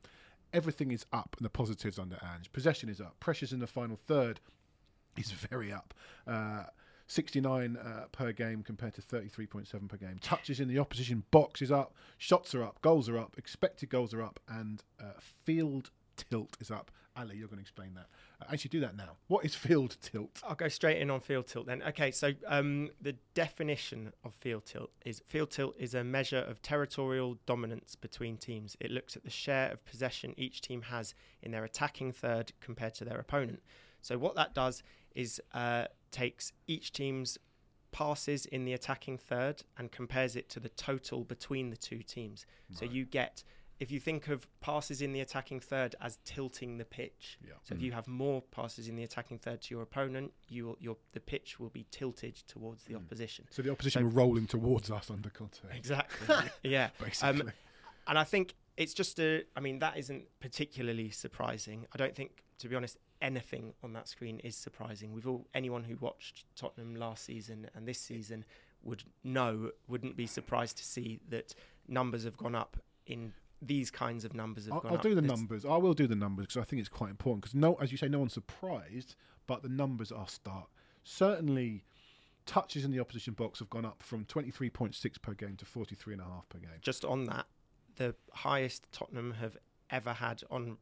[0.52, 2.50] Everything is up, and the positives under Ange.
[2.52, 3.20] Possession is up.
[3.20, 4.40] Pressures in the final third
[5.16, 5.92] is very up.
[6.26, 6.64] Uh,
[7.08, 10.18] 69 uh, per game compared to 33.7 per game.
[10.20, 11.94] Touches in the opposition box is up.
[12.18, 12.80] Shots are up.
[12.82, 13.34] Goals are up.
[13.38, 14.38] Expected goals are up.
[14.46, 15.12] And uh,
[15.44, 16.90] field tilt is up.
[17.16, 18.08] Ali, you're going to explain that.
[18.40, 19.16] Uh, actually, do that now.
[19.26, 20.40] What is field tilt?
[20.46, 21.82] I'll go straight in on field tilt then.
[21.82, 26.62] Okay, so um, the definition of field tilt is field tilt is a measure of
[26.62, 28.76] territorial dominance between teams.
[28.80, 32.94] It looks at the share of possession each team has in their attacking third compared
[32.94, 33.60] to their opponent.
[34.00, 34.82] So what that does
[35.14, 37.38] is uh, takes each team's
[37.90, 42.46] passes in the attacking third and compares it to the total between the two teams.
[42.70, 43.42] So you get
[43.80, 47.52] if you think of passes in the attacking third as tilting the pitch, Yeah.
[47.62, 50.76] so if you have more passes in the attacking third to your opponent, you will,
[50.80, 53.46] your the pitch will be tilted towards the opposition.
[53.50, 56.36] So the opposition So- were rolling towards us under Conte, Exactly.
[56.70, 56.90] yeah.
[57.00, 57.42] basically.
[57.42, 57.52] Um,
[58.06, 59.44] and I think it's just a.
[59.56, 61.86] I mean, that isn't particularly surprising.
[61.92, 65.12] I don't think, to be honest, anything on that screen is surprising.
[65.12, 68.44] We've all anyone who watched Tottenham last season and this season
[68.82, 71.54] would know, wouldn't be surprised to see that
[71.88, 75.02] numbers have gone up in these kinds of numbers have I'll, gone I'll up.
[75.02, 75.64] do the numbers.
[75.64, 77.42] I will do the numbers because I think it's quite important.
[77.42, 79.16] Because no, as you say, no one's surprised,
[79.46, 80.68] but the numbers are stark.
[81.04, 81.84] Certainly,
[82.46, 86.18] touches in the opposition box have gone up from 23.6 per game to 43.5
[86.48, 86.70] per game.
[86.80, 87.46] just on that,
[87.96, 89.56] the highest Tottenham have
[89.90, 90.78] ever had on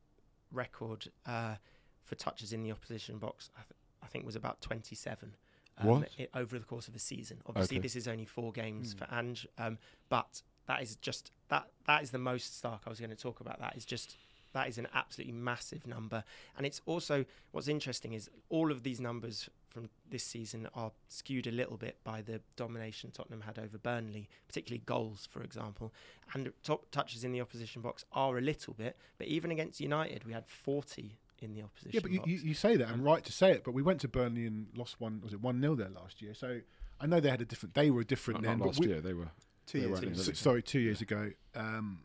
[0.52, 1.56] record uh,
[2.04, 5.34] for touches in the opposition box, I, th- I think, was about 27.
[5.78, 6.08] Um, What?
[6.18, 7.38] i- over the course of a season.
[7.46, 7.82] Obviously, Okay.
[7.82, 8.98] this is only four games Hmm.
[8.98, 11.68] for Ange, um, but that is just that.
[11.86, 12.82] That is the most stark.
[12.86, 13.60] I was going to talk about.
[13.60, 14.16] That is just
[14.52, 16.24] that is an absolutely massive number,
[16.56, 21.46] and it's also what's interesting is all of these numbers from this season are skewed
[21.46, 25.92] a little bit by the domination Tottenham had over Burnley, particularly goals, for example,
[26.32, 30.24] and top touches in the opposition box are a little bit, but even against United,
[30.24, 32.30] we had 40 in the opposition Yeah, but you, box.
[32.30, 33.64] you, you say that, and right to say it.
[33.64, 35.20] But we went to Burnley and lost one.
[35.22, 36.32] Was it one 0 there last year?
[36.32, 36.60] So
[36.98, 37.74] I know they had a different.
[37.74, 38.58] They were a different Not, then.
[38.60, 39.28] not last we, year, they were.
[39.66, 40.30] Two years weren't ago.
[40.32, 41.30] S- sorry, two years ago.
[41.54, 42.00] Um,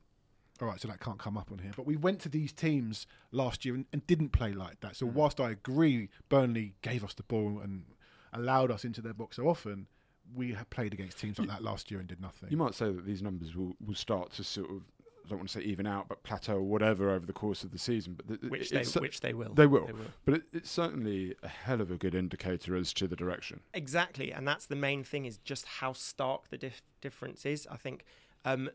[0.62, 1.72] all right, so that can't come up on here.
[1.76, 4.94] But we went to these teams last year and, and didn't play like that.
[4.94, 4.96] Mm.
[4.98, 7.86] So whilst I agree, Burnley gave us the ball and
[8.34, 9.88] allowed us into their box so often.
[10.34, 12.50] We have played against teams like that last year and did nothing.
[12.52, 15.01] You might say that these numbers will, will start to sort of, I
[15.32, 17.80] don't want to say even out, but plateau or whatever over the course of the
[17.80, 18.14] season.
[18.16, 19.54] But th- which they which they will.
[19.54, 19.88] they will.
[19.88, 20.06] They will.
[20.26, 23.62] but it, it's certainly a hell of a good indicator as to the direction.
[23.74, 27.68] Exactly, and that's the main thing is just how stark the dif- difference is.
[27.72, 28.04] I think
[28.46, 28.70] um,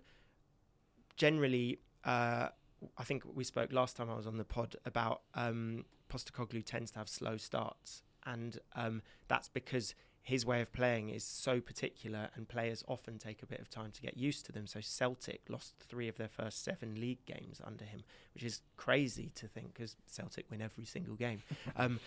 [1.17, 2.49] generally, uh,
[2.97, 6.91] I think we spoke last time I was on the pod about um, Postecoglou tends
[6.93, 9.95] to have slow starts, and um, that's because
[10.27, 13.93] his way of playing is so particular, and players often take a bit of time
[13.93, 14.67] to get used to them.
[14.67, 18.03] So Celtic lost three of their first seven league games under him,
[18.35, 21.45] which is crazy to think because Celtic win every single game.
[21.77, 22.01] um,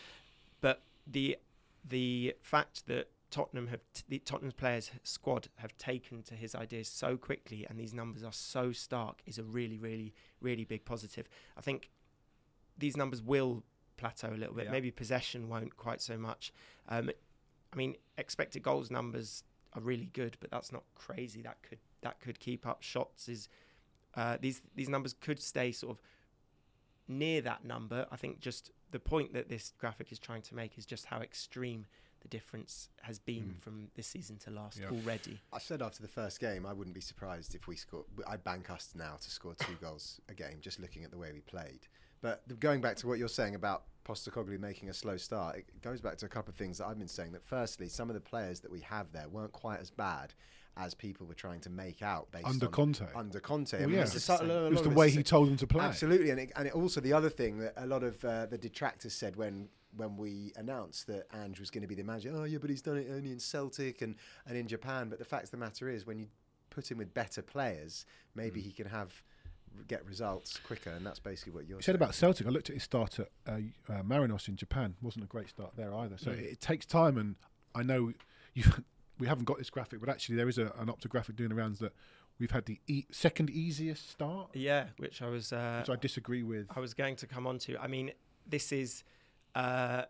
[0.59, 1.37] but the
[1.87, 6.89] the fact that Tottenham have t- the Tottenham's players squad have taken to his ideas
[6.89, 11.29] so quickly, and these numbers are so stark, is a really, really, really big positive.
[11.57, 11.89] I think
[12.77, 13.63] these numbers will
[13.95, 14.65] plateau a little bit.
[14.65, 14.71] Yeah.
[14.71, 16.51] Maybe possession won't quite so much.
[16.89, 17.11] Um,
[17.71, 19.43] I mean, expected goals numbers
[19.73, 21.41] are really good, but that's not crazy.
[21.41, 22.81] That could that could keep up.
[22.81, 23.47] Shots is
[24.15, 26.01] uh, these these numbers could stay sort of
[27.07, 28.05] near that number.
[28.11, 31.19] I think just the point that this graphic is trying to make is just how
[31.21, 31.85] extreme
[32.21, 33.61] the difference has been Mm.
[33.61, 34.89] from this season to last Yeah.
[34.89, 35.39] already.
[35.53, 38.05] I said after the first game, I wouldn't be surprised if we score.
[38.27, 41.31] I'd bank us now to score two goals a game, just looking at the way
[41.31, 41.87] we played.
[42.21, 46.01] But going back to what you're saying about Postecoglou making a slow start, it goes
[46.01, 47.33] back to a couple of things that I've been saying.
[47.33, 50.33] That firstly, some of the players that we have there weren't quite as bad
[50.75, 53.05] as people were trying to make out based Under on Conte.
[53.15, 53.73] under Conte.
[53.73, 54.01] Well, I mean, yeah.
[54.01, 55.83] it's a a It was the way he told them to play.
[55.83, 58.57] Absolutely, and it, and it also the other thing that a lot of uh, the
[58.57, 62.43] detractors said when when we announced that Ange was going to be the manager, oh
[62.45, 64.15] yeah, but he's done it only in Celtic and
[64.47, 65.09] and in Japan.
[65.09, 66.27] But the fact of the matter is, when you
[66.71, 69.21] put him with better players, maybe he can have
[69.87, 71.95] get results quicker, and that's basically what you're You said saying.
[71.97, 72.45] about Celtic.
[72.47, 73.51] I looked at his start at uh,
[73.89, 74.95] uh, Marinos in Japan.
[75.01, 76.17] wasn't a great start there either.
[76.17, 76.39] So Mm.
[76.39, 77.35] it, it takes time, and
[77.75, 78.13] I know
[78.53, 78.63] you.
[79.19, 81.79] We haven't got this graphic, but actually there is a, an optographic doing the rounds
[81.79, 81.91] that
[82.39, 86.41] we've had the e- second easiest start, Yeah, which I was uh, which I disagree
[86.41, 86.67] with.
[86.73, 87.77] I was going to come on to.
[87.77, 88.11] I mean,
[88.47, 89.03] this is
[89.55, 90.03] uh,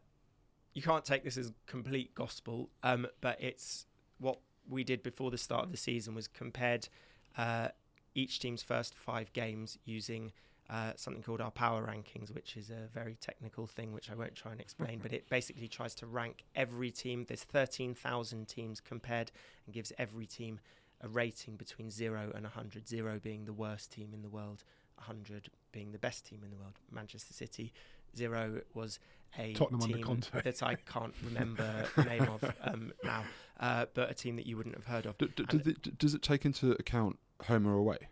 [0.76, 3.88] you can't take this as complete gospel, um, but it's
[4.20, 4.38] what
[4.70, 6.88] we did before the start of the season was compared
[7.36, 7.70] uh,
[8.16, 10.32] each team's first five games using.
[10.72, 14.36] Uh, something called our power rankings, which is a very technical thing, which I won't
[14.36, 17.26] try and explain, but it basically tries to rank every team.
[17.28, 19.32] There's 13,000 teams compared
[19.66, 20.60] and gives every team
[21.02, 24.64] a rating between 0 and 100, 0 being the worst team in the world,
[24.98, 26.74] 100 being the best team in the world.
[26.92, 27.74] Manchester City,
[28.16, 29.00] 0 was
[29.40, 30.30] a Tottenham team Conte.
[30.44, 33.24] that I can't remember the name of um, now,
[33.60, 35.18] uh, but a team that you wouldn't have heard of.
[35.18, 37.18] D- d- And- does, it, does it take into account
[37.48, 38.10] home or away?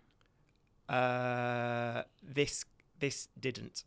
[0.89, 2.65] Uh, this
[2.99, 3.84] this didn't.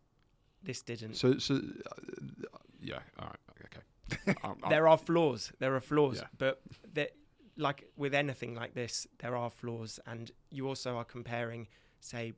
[0.63, 1.15] This didn't.
[1.15, 4.37] So, so uh, yeah, all right, okay.
[4.45, 5.53] Um, um, there are flaws.
[5.59, 6.29] There are flaws, Yeah.
[6.37, 6.61] but
[6.93, 7.09] there,
[7.57, 11.69] like with anything like this, there are flaws, and you also are comparing,
[12.01, 12.33] say,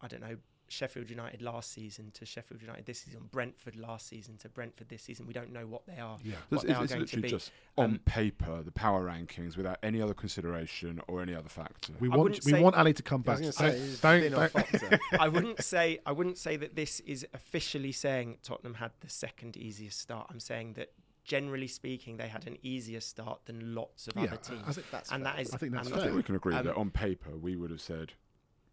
[0.00, 0.36] I don't know,
[0.70, 5.02] Sheffield United last season to Sheffield United this season, Brentford last season to Brentford this
[5.02, 5.26] season.
[5.26, 6.16] We don't know what they are.
[6.24, 7.28] yeah, what It's, they are it's going to literally be.
[7.28, 11.92] just on Um, paper the power rankings without any other consideration or any other factor.
[11.98, 13.40] we I want we say- want Ali to come back.
[13.40, 16.76] was Don't- going to say, he's don't- don't- I wouldn't say I wouldn't say that
[16.76, 20.28] this is officially saying Tottenham had the second easiest start.
[20.30, 20.92] I'm saying that
[21.24, 24.74] generally speaking, they had an easier start than lots of yeah, other I teams.
[24.76, 25.32] think That's and fair.
[25.34, 27.36] that is I think that's and I think we can agree Um, that on paper
[27.36, 28.12] we would have said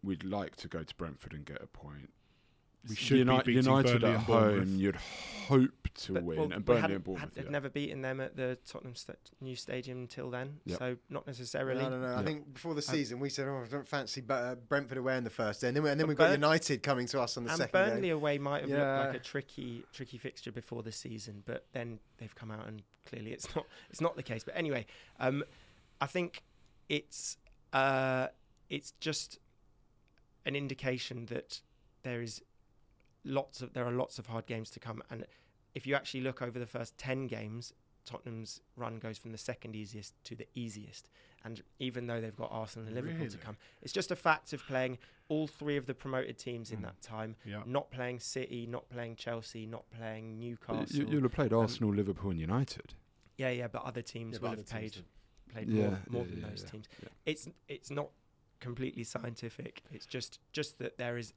[0.02, 2.10] we'd like to go to Brentford and get a point.
[2.88, 6.52] We should Uni- be beating United Burnley at home, you'd hope to But, win, well,
[6.52, 7.28] and Burnley hadn't- and Bournemouth.
[7.30, 7.50] had, had yeah.
[7.50, 10.78] never beaten them at the Tottenham st- new stadium until then, Yep.
[10.78, 11.82] so not necessarily.
[11.82, 12.16] No, no, no.
[12.16, 15.24] I think before the season we said, "Oh, I don't fancy uh, Brentford away in
[15.24, 17.36] the first day," and then, we, and then we've got Burn- United coming to us
[17.36, 18.16] on the and second Burnley game.
[18.16, 18.98] away might have Yeah.
[19.00, 22.82] looked like a tricky, tricky fixture before the season, but then they've come out and
[23.06, 24.44] clearly it's not, it's not the case.
[24.44, 24.86] But anyway,
[25.18, 25.42] um,
[26.00, 26.44] I think
[26.88, 27.36] it's,
[27.72, 28.28] uh,
[28.70, 29.40] it's just
[30.48, 31.60] an indication that
[32.02, 32.42] there is
[33.24, 35.24] lots of there are lots of hard games to come, and
[35.74, 37.72] if you actually look over the first ten games,
[38.04, 41.08] Tottenham's run goes from the second easiest to the easiest.
[41.44, 44.66] And even though they've got Arsenal and Liverpool to come, it's just a fact of
[44.66, 46.82] playing all three of the promoted teams in Mm.
[46.84, 47.62] that time Yeah.
[47.66, 50.86] not playing City, not playing Chelsea, not playing Newcastle.
[51.04, 52.94] You, you'll have played Um, Arsenal, Liverpool, and United.
[53.36, 54.96] yeah, yeah, but other teams Yeah, will have other played
[55.50, 56.88] played Yeah, more, more yeah, than yeah, those yeah, teams.
[57.02, 57.08] yeah.
[57.26, 58.10] It's it's not
[58.60, 59.82] completely scientific.
[59.92, 61.32] It's just just that there is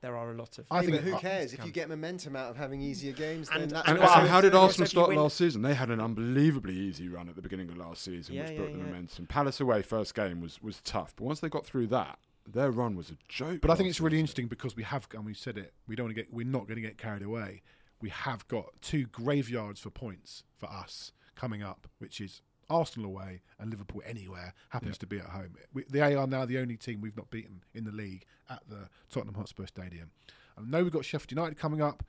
[0.00, 0.66] there are a lot of.
[0.70, 3.12] I Hey, think but who it- cares if you get momentum out of having easier
[3.12, 3.48] games?
[3.48, 5.62] And- then that's And, And what- also- how did Arsenal start last season?
[5.62, 8.58] They had an unbelievably easy run at the beginning of last season, Yeah, which yeah,
[8.58, 9.26] built the momentum.
[9.26, 12.94] Palace away, first game was was tough, but once they got through that, their run
[12.94, 13.60] was a joke.
[13.60, 14.20] But I think it's really season.
[14.20, 16.68] interesting because we have, and we said it, we don't want to get, we're not
[16.68, 17.62] going to get carried away.
[18.00, 23.40] We have got two graveyards for points for us coming up, which is Arsenal away
[23.58, 25.00] and Liverpool anywhere happens Yeah.
[25.00, 25.54] to be at home.
[25.72, 28.88] We, they are now the only team we've not beaten in the league at the
[29.10, 30.10] Tottenham Hotspur Stadium.
[30.56, 32.02] I know we've got Sheffield United coming up,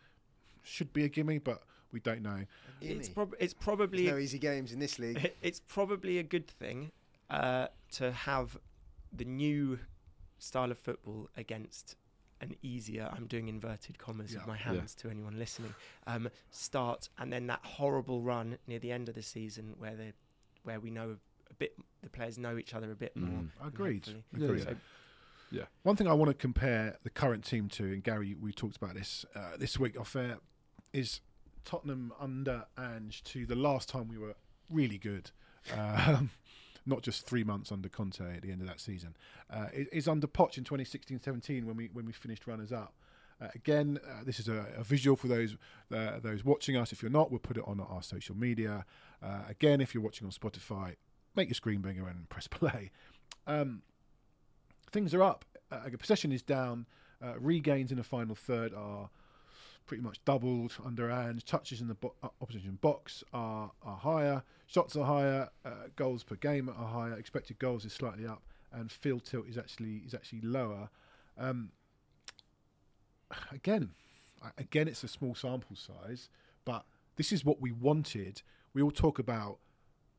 [0.63, 2.45] should be a gimme, but we don't know.
[2.81, 5.31] It's, prob- it's There's probably no easy games in this league.
[5.41, 6.91] it's probably a good thing
[7.29, 8.57] uh, to have
[9.11, 9.79] the new
[10.37, 11.95] style of football against
[12.41, 14.39] an easier I'm doing inverted commas Yeah.
[14.39, 14.75] with my Yeah.
[14.79, 15.73] hands to anyone listening
[16.07, 20.13] um, start and then that horrible run near the end of the season where they
[20.63, 21.17] where we know
[21.49, 23.67] a bit the players know each other a bit more Mm.
[23.67, 24.05] Agreed.
[24.05, 24.23] hopefully.
[24.37, 24.77] Yeah, Agreed.
[25.51, 25.63] yeah.
[25.83, 28.93] One thing I want to compare the current team to, and Gary, we talked about
[28.95, 30.37] this uh, this week off air,
[30.93, 31.21] is
[31.65, 34.35] Tottenham under Ange to the last time we were
[34.69, 35.31] really good.
[35.77, 36.29] Um,
[36.85, 39.15] not just three months under Conte at the end of that season.
[39.51, 42.93] Uh, it is under Poch in 2016-17 when we when we finished runners up.
[43.41, 45.55] Uh, again, uh, this is a, a visual for those
[45.93, 46.91] uh, those watching us.
[46.91, 48.85] If you're not, we'll put it on our social media.
[49.23, 50.95] Uh, again, if you're watching on Spotify,
[51.35, 52.91] make your screen bigger and press play.
[53.47, 53.81] Um,
[54.91, 55.45] things are up.
[55.71, 56.85] Uh, possession is down.
[57.21, 59.09] Uh, regains in the final third are
[59.85, 61.43] pretty much doubled under Ange.
[61.43, 64.43] Touches in the bo- opposition box are, are higher.
[64.67, 65.49] Shots are higher.
[65.65, 67.13] Uh, goals per game are higher.
[67.13, 70.89] Expected goals is slightly up, and field tilt is actually is actually lower.
[71.37, 71.71] Um,
[73.51, 73.91] again,
[74.57, 76.29] again, it's a small sample size,
[76.65, 78.41] but this is what we wanted.
[78.73, 79.57] We all talk about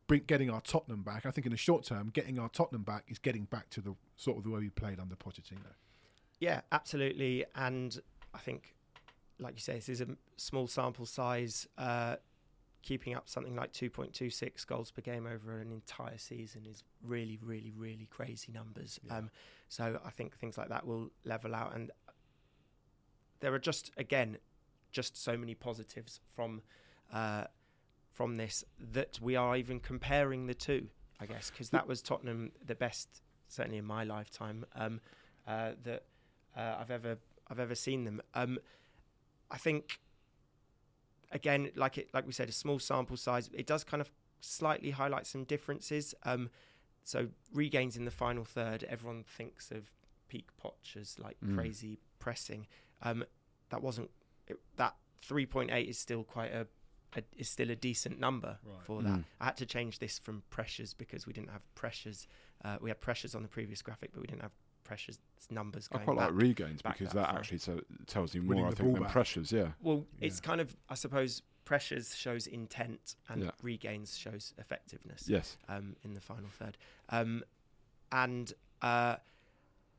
[0.07, 1.25] bring, getting our Tottenham back.
[1.25, 3.95] I think in the short term, getting our Tottenham back is getting back to the
[4.17, 5.75] sort of the way we played under Pochettino.
[6.41, 7.45] Yeah, absolutely.
[7.55, 7.99] And
[8.35, 8.75] I think,
[9.39, 11.69] like you say, this is a small sample size.
[11.79, 12.17] Uh,
[12.83, 17.73] keeping up something like 2.26 goals per game over an entire season is really, really,
[17.77, 18.99] really crazy numbers.
[19.07, 19.19] Yeah.
[19.19, 19.31] Um,
[19.69, 21.75] so I think things like that will level out.
[21.75, 21.91] And
[23.41, 24.39] there are just, again,
[24.93, 26.63] just so many positives from
[27.13, 27.45] uh,
[28.13, 30.89] from this that we are even comparing the two,
[31.21, 35.01] I guess, because that was Tottenham the best, certainly in my lifetime, um,
[35.47, 36.05] uh, that
[36.57, 37.19] uh, I've ever
[37.49, 38.21] I've ever seen them.
[38.35, 38.59] Um,
[39.51, 40.01] I think
[41.33, 43.51] again, like it like we said, a small sample size.
[43.55, 44.11] It does kind of
[44.41, 46.15] slightly highlight some differences.
[46.25, 46.51] Um,
[47.05, 49.91] so regains in the final third, everyone thinks of
[50.29, 51.55] peak Poch as like Mm.
[51.55, 52.67] crazy pressing.
[53.03, 53.25] Um,
[53.71, 54.11] that wasn't
[54.47, 54.97] it, that
[55.29, 56.67] 3.8 is still quite a,
[57.17, 58.83] a is still a decent number Right.
[58.83, 59.13] for that.
[59.13, 59.25] Mm.
[59.41, 62.27] I had to change this from pressures because we didn't have pressures.
[62.65, 64.53] Uh, we had pressures on the previous graphic, but we didn't have
[64.85, 65.19] pressures
[65.51, 65.89] numbers.
[65.93, 68.93] I Going quite like regains because that that actually so, tells you more, I think,
[68.95, 69.13] than back.
[69.13, 69.53] pressures.
[69.53, 69.69] Yeah.
[69.81, 73.51] Well, it's kind of, I suppose, pressures shows intent and Yeah.
[73.63, 75.57] regains shows effectiveness Yes.
[75.69, 76.77] um, in the final third.
[77.11, 77.45] Um,
[78.11, 79.17] and uh,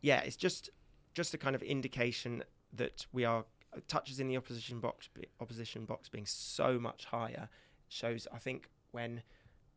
[0.02, 0.70] yeah, it's just
[1.14, 2.44] just a kind of indication
[2.74, 3.46] that we are
[3.88, 5.10] touches in the opposition box
[5.40, 7.50] opposition box being so much higher
[7.88, 8.28] shows.
[8.34, 9.24] I think when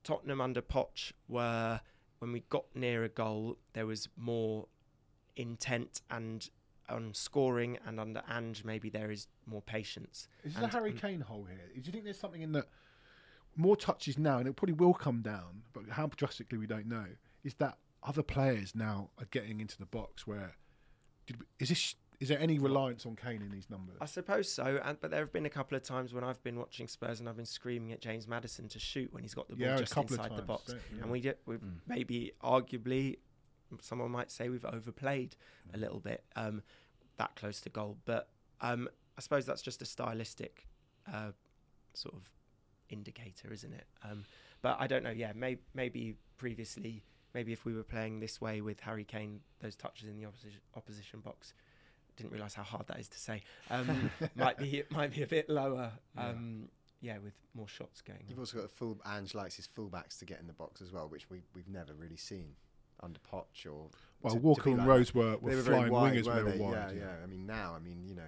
[0.02, 1.80] Tottenham under Poch were
[2.18, 4.66] when we got near a goal, there was more
[5.36, 6.48] intent and
[6.88, 10.28] on scoring, and under Ange maybe there is more patience.
[10.42, 11.70] Is this a Harry and- Kane hole here?
[11.74, 12.68] Do you think there's something in that
[13.56, 17.06] more touches now, and it probably will come down, but how drastically we don't know?
[17.42, 20.56] Is that other players now are getting into the box where
[21.26, 23.96] did we, is this is there any reliance on Kane in these numbers?
[24.00, 26.58] I suppose so, and, but there have been a couple of times when I've been
[26.58, 29.56] watching Spurs and I've been screaming at James Maddison to shoot when he's got the
[29.56, 30.36] ball yeah, just inside times.
[30.36, 31.02] the box, yeah.
[31.02, 31.80] and we did, we Mm.
[31.86, 33.18] maybe arguably
[33.82, 35.36] someone might say we've overplayed
[35.74, 36.62] a little bit um,
[37.18, 38.30] that close to goal, but
[38.62, 40.66] um, I suppose that's just a stylistic
[41.12, 41.32] uh,
[41.92, 42.30] sort of
[42.88, 43.84] indicator, isn't it?
[44.02, 44.24] Um,
[44.62, 45.10] but I don't know.
[45.10, 47.02] Yeah, may, maybe previously,
[47.34, 50.60] maybe if we were playing this way with Harry Kane, those touches in the opposition
[50.74, 51.52] opposition box.
[52.16, 53.42] Didn't realise how hard that is to say.
[53.70, 55.92] Um, might be might be a bit lower.
[56.16, 56.28] Yeah.
[56.28, 56.68] Um,
[57.00, 58.20] yeah, with more shots going.
[58.28, 58.42] You've on.
[58.42, 58.98] also got the full.
[59.06, 61.92] Ange likes his fullbacks to get in the box as well, which we we've never
[61.94, 62.54] really seen
[63.02, 63.88] under Poch or.
[64.22, 65.42] well, to- to Walker be and like Rose were, that.
[65.42, 66.94] were They were flying wide, wingers when weren't they were wide.
[66.96, 67.14] Yeah, yeah.
[67.22, 68.22] I mean, now, I mean, you know,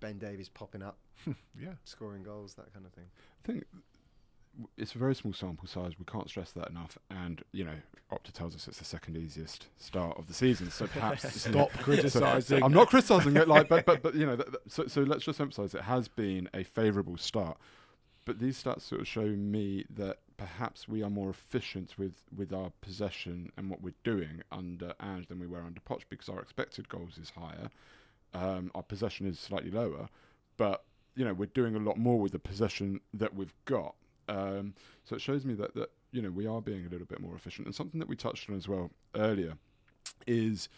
[0.00, 1.72] Ben Davies popping up, yeah.
[1.84, 3.06] scoring goals, that kind of thing.
[3.42, 3.82] I think w-
[4.76, 5.92] it's a very small sample size.
[5.98, 6.98] We can't stress that enough.
[7.10, 7.76] And you know,
[8.12, 10.70] Opta tells us it's the second easiest start of the season.
[10.70, 12.62] So perhaps Stop criticising.
[12.62, 15.24] I'm not criticising it, like, but but but you know, th- th- so so let's
[15.24, 17.56] just emphasise it has been a favourable start.
[18.24, 22.52] But these stats sort of show me that perhaps we are more efficient with, with
[22.52, 26.40] our possession and what we're doing under Ange than we were under Poch because our
[26.40, 27.68] expected goals is higher,
[28.34, 30.08] um, our possession is slightly lower,
[30.56, 30.84] but
[31.14, 33.94] you know we're doing a lot more with the possession that we've got.
[34.32, 34.74] Um,
[35.04, 37.34] so it shows me that that you know we are being a little bit more
[37.34, 37.66] efficient.
[37.66, 39.54] And something that we touched on as well earlier
[40.26, 40.68] is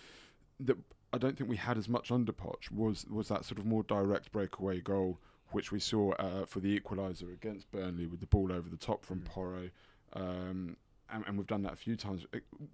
[0.60, 0.76] that
[1.12, 3.82] I don't think we had as much under Poch was was that sort of more
[3.84, 5.18] direct breakaway goal
[5.52, 9.04] which we saw uh, for the equaliser against Burnley with the ball over the top
[9.04, 9.24] from Mm.
[9.26, 9.70] Porro.
[10.14, 10.76] Um,
[11.12, 12.26] and, and we've done that a few times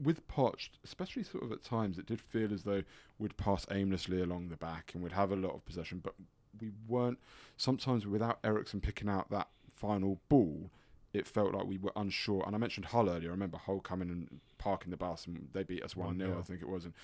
[0.03, 1.99] with Poch, especially sort of at times.
[1.99, 2.83] It did feel as though
[3.19, 6.15] we'd pass aimlessly along the back and we'd have a lot of possession, but
[6.59, 7.19] we weren't.
[7.59, 9.49] Sometimes without Eriksen picking out that
[9.81, 10.71] final ball,
[11.13, 12.45] it felt like we were unsure.
[12.47, 13.31] And I mentioned Hull earlier.
[13.31, 16.43] I remember Hull coming and parking the bus, and they beat us one 0 I
[16.43, 16.85] think it was.
[16.85, 16.95] And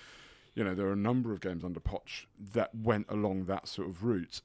[0.53, 3.89] you know there are a number of games under Poch that went along that sort
[3.89, 4.41] of route.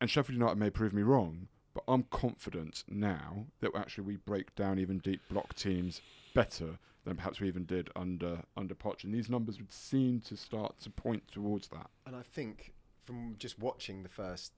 [0.00, 4.54] And Sheffield United may prove me wrong, but I'm confident now that actually we break
[4.54, 6.00] down even deep block teams
[6.34, 9.02] better than perhaps we even did under under Poch.
[9.04, 11.88] And these numbers would seem to start to point towards that.
[12.06, 14.52] And I think from just watching the first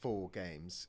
[0.00, 0.88] four games,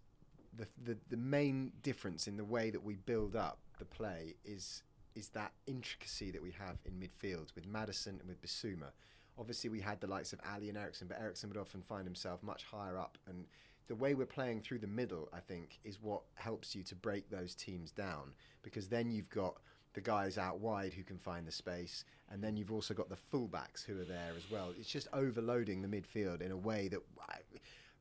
[0.58, 4.84] the, the the main difference in the way that we build up the play is
[5.16, 8.92] is that intricacy that we have in midfield with Maddison and with Bissouma.
[9.40, 12.44] Obviously, we had the likes of Alli and Eriksen, but Eriksen would often find himself
[12.44, 13.18] much higher up.
[13.28, 13.46] And
[13.88, 17.30] the way we're playing through the middle, I think, is what helps you to break
[17.30, 19.58] those teams down because then you've got
[19.94, 23.16] the guys out wide who can find the space, and then you've also got the
[23.16, 24.72] fullbacks who are there as well.
[24.78, 27.42] It's just overloading the midfield in a way that I-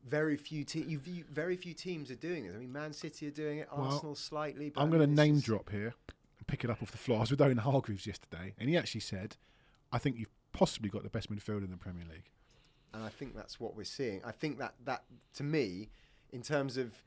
[0.06, 2.54] very few te- you view, very few teams are doing this.
[2.54, 4.70] I mean, Man City are doing it, Well, Arsenal slightly.
[4.70, 5.94] But I'm going to mean, name just- drop here
[6.38, 7.18] and pick it up off the floor.
[7.18, 9.36] I was with Owen Hargreaves yesterday, and he actually said,
[9.92, 12.30] "I think you've possibly got the best midfield in the Premier League."
[12.94, 14.22] and I think that's what we're seeing.
[14.24, 15.04] I think that that
[15.34, 15.90] to me,
[16.32, 17.02] in terms of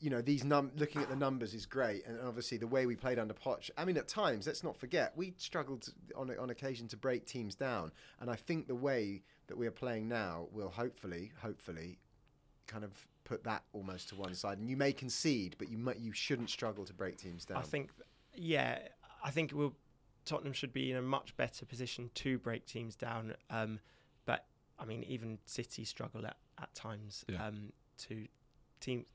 [0.00, 2.94] you know these num looking at the numbers is great, and obviously the way we
[2.96, 3.70] played under Poch.
[3.78, 7.54] I mean, at times, let's not forget, we struggled on on occasion to break teams
[7.54, 11.98] down, and I think the way that we are playing now will hopefully, hopefully,
[12.66, 14.58] kind of put that almost to one side.
[14.58, 17.58] And you may concede, but you might you shouldn't struggle to break teams down.
[17.58, 17.90] I think,
[18.34, 18.78] yeah,
[19.24, 19.74] I think we'll,
[20.24, 23.34] Tottenham should be in a much better position to break teams down.
[23.50, 23.80] Um,
[24.26, 24.46] but
[24.78, 27.46] I mean, even City struggle at, at times Yeah.
[27.46, 28.26] um, to
[28.80, 29.06] team.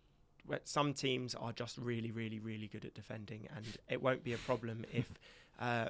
[0.46, 4.34] where Some teams are just really, really, really good at defending, and it won't be
[4.34, 5.06] a problem if
[5.60, 5.90] uh,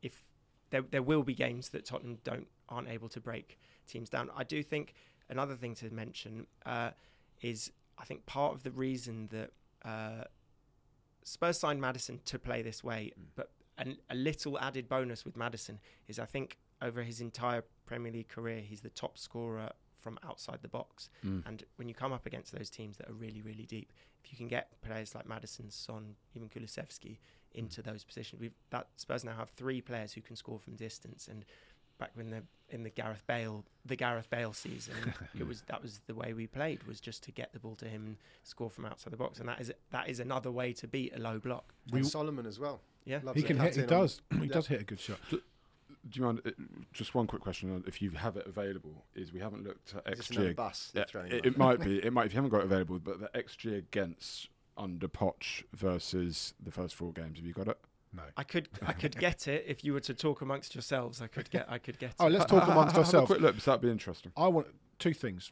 [0.00, 0.24] if
[0.70, 4.30] there there will be games that Tottenham don't aren't able to break teams down.
[4.36, 4.94] I do think
[5.32, 6.90] another thing to mention uh,
[7.40, 9.50] is I think part of the reason that
[9.84, 10.24] uh,
[11.24, 13.24] Spurs signed Maddison to play this way, Mm.
[13.34, 18.12] but an, a little added bonus with Maddison is I think over his entire Premier
[18.12, 19.70] League career, he's the top scorer
[20.00, 21.10] from outside the box.
[21.24, 21.46] Mm.
[21.46, 23.92] And when you come up against those teams that are really, really deep,
[24.24, 27.18] if you can get players like Maddison, Son, even Kulusevski
[27.54, 31.28] into those positions, we've that Spurs now have three players who can score from distance.
[31.28, 31.44] And
[31.98, 34.94] back when the in the Gareth Bale the Gareth Bale season,
[35.38, 37.86] it was that was the way we played was just to get the ball to
[37.86, 39.40] him and score from outside the box.
[39.40, 41.74] And that is that is another way to beat a low block.
[41.92, 42.80] And We- Solomon as well.
[43.04, 43.20] Yeah.
[43.22, 43.74] Loves He can hit.
[43.74, 44.22] He in on- does.
[44.30, 44.52] He Yeah.
[44.52, 45.18] does hit a good shot.
[45.30, 45.40] Do
[46.18, 46.40] you mind?
[46.44, 46.50] uh,
[46.92, 50.20] Just one quick question, if you have it available, is we haven't looked at Is
[50.28, 50.54] XG.
[50.56, 51.98] bus Yeah, it, it might be.
[52.04, 56.54] It might if you haven't got it available, but the XG against under Poch versus
[56.60, 57.38] the first four games.
[57.38, 57.78] Have you got it?
[58.14, 58.22] No.
[58.36, 61.22] I could I could get it if you were to talk amongst yourselves.
[61.22, 62.30] I could get I could get Oh, it.
[62.32, 62.96] let's talk amongst ourselves.
[62.96, 63.26] Have a ourselves.
[63.28, 63.54] quick look.
[63.56, 64.32] 'cause That'd be interesting.
[64.36, 64.66] I want
[64.98, 65.50] two things.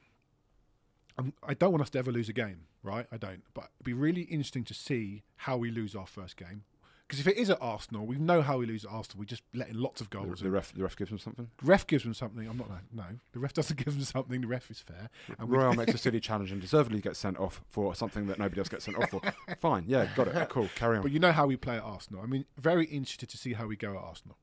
[1.18, 3.06] Um, I don't want us to ever lose a game, right?
[3.12, 3.42] I don't.
[3.54, 6.64] But it'd be really interesting to see how we lose our first game.
[7.10, 9.18] Because if it is at Arsenal, we know how we lose at Arsenal.
[9.18, 10.38] We just let in lots of goals.
[10.38, 11.50] the and ref, the ref gives them something.
[11.60, 12.46] ref gives them something.
[12.48, 12.68] I'm not.
[12.68, 14.40] No, no, the ref doesn't give them something.
[14.40, 15.10] The ref is fair.
[15.40, 18.60] And Royal makes a silly challenge and deservedly gets sent off for something that nobody
[18.60, 19.20] else gets sent off for.
[19.60, 20.48] Fine, yeah, got it.
[20.50, 21.02] Cool, carry on.
[21.02, 22.22] But you know how we play at Arsenal.
[22.22, 24.38] I mean, very interested to see how we go at Arsenal.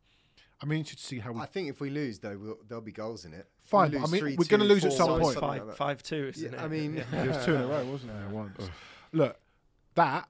[0.62, 1.40] I'm interested to see how we.
[1.40, 3.48] I think if we lose, though, we'll, there'll be goals in it.
[3.64, 5.24] If Fine, we but I lose mean, 3-2, we're gonna lose at 4-1, some point.
[5.24, 6.66] something Five, like five two, isn't Yeah, it?
[6.66, 7.24] I mean- Yeah.
[7.24, 8.30] It was two in a row, wasn't it?
[8.32, 8.70] Once.
[9.14, 9.40] Look,
[9.96, 10.28] that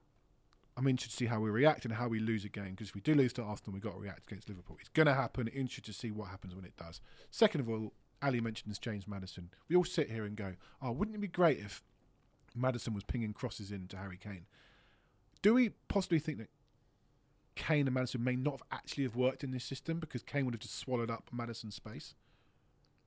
[0.78, 2.72] I'm interested to see how we react and how we lose a game.
[2.72, 4.78] Because if we do lose to Arsenal, we've got to react against Liverpool.
[4.80, 5.48] It's going to happen.
[5.48, 7.02] Interested to see what happens when it does.
[7.32, 9.50] Second of all, Ali mentioned this James Maddison.
[9.68, 11.84] We all sit here and go, "Oh, wouldn't it be great if
[12.56, 14.46] Maddison was pinging crosses in to Harry Kane?"
[15.42, 16.50] Do we possibly think that
[17.56, 20.54] Kane and Maddison may not have actually have worked in this system because Kane would
[20.54, 22.14] have just swallowed up Maddison's space?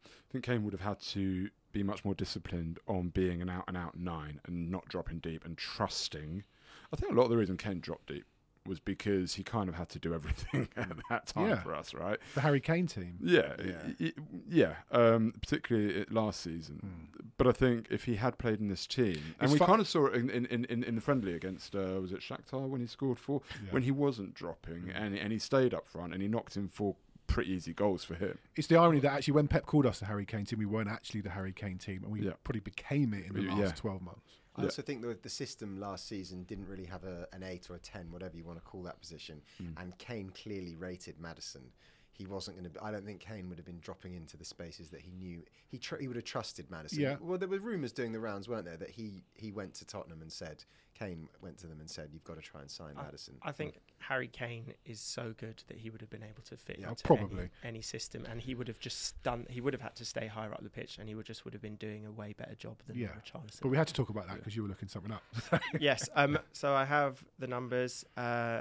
[0.05, 3.65] I think Kane would have had to be much more disciplined on being an out
[3.69, 6.45] and out nine and not dropping deep and trusting.
[6.93, 8.25] I think a lot of the reason Ken dropped deep
[8.67, 11.63] was because he kind of had to do everything at that time Yeah.
[11.63, 12.19] for us, right?
[12.35, 13.19] The Harry Kane team.
[13.23, 13.55] Yeah,
[13.99, 14.11] Yeah.
[14.49, 14.75] yeah.
[14.91, 17.09] Um, particularly last season.
[17.17, 17.23] Mm.
[17.39, 19.81] But I think if he had played in this team, and It's we fu- kind
[19.81, 22.83] of saw it in, in, in, in- the friendly against uh, was it Shakhtar when
[22.83, 23.73] he scored four, Yeah.
[23.73, 24.93] when he wasn't dropping Mm.
[24.95, 28.15] and and he stayed up front and he knocked in four pretty easy goals for
[28.15, 28.37] him.
[28.57, 30.89] It's the irony that actually when Pep called us the Harry Kane team, we weren't
[30.91, 32.33] actually the Harry Kane team, and we Yeah.
[32.45, 34.40] probably became it in the last 12 months.
[34.57, 34.67] I Yeah.
[34.67, 37.79] also think that the system last season didn't really have a, an eight or a
[37.79, 39.43] ten, whatever you want to call that position.
[39.63, 39.81] Mm.
[39.81, 41.73] And Kane clearly rated Maddison.
[42.21, 42.85] He wasn't going to.
[42.85, 45.79] I don't think Kane would have been dropping into the spaces that he knew he
[45.79, 47.01] tr- he would have trusted Maddison.
[47.01, 47.17] Yeah.
[47.19, 50.21] Well, there were rumours doing the rounds, weren't there, that he he went to Tottenham
[50.21, 50.63] and said
[50.99, 53.81] Kane went to them and said, "You've got to try and sign Maddison." I think
[54.01, 57.05] Harry Kane is so good that he would have been able to fit Yeah, into
[57.05, 57.45] probably.
[57.65, 59.47] any, any system, and he would have just done.
[59.49, 61.55] He would have had to stay higher up the pitch, and he would just would
[61.55, 63.09] have been doing a way better job than Yeah.
[63.19, 63.63] Richarlison.
[63.63, 65.23] But we had to talk about that because you were looking something up.
[65.81, 66.07] yes.
[66.15, 68.05] Um, so I have the numbers.
[68.15, 68.61] Uh,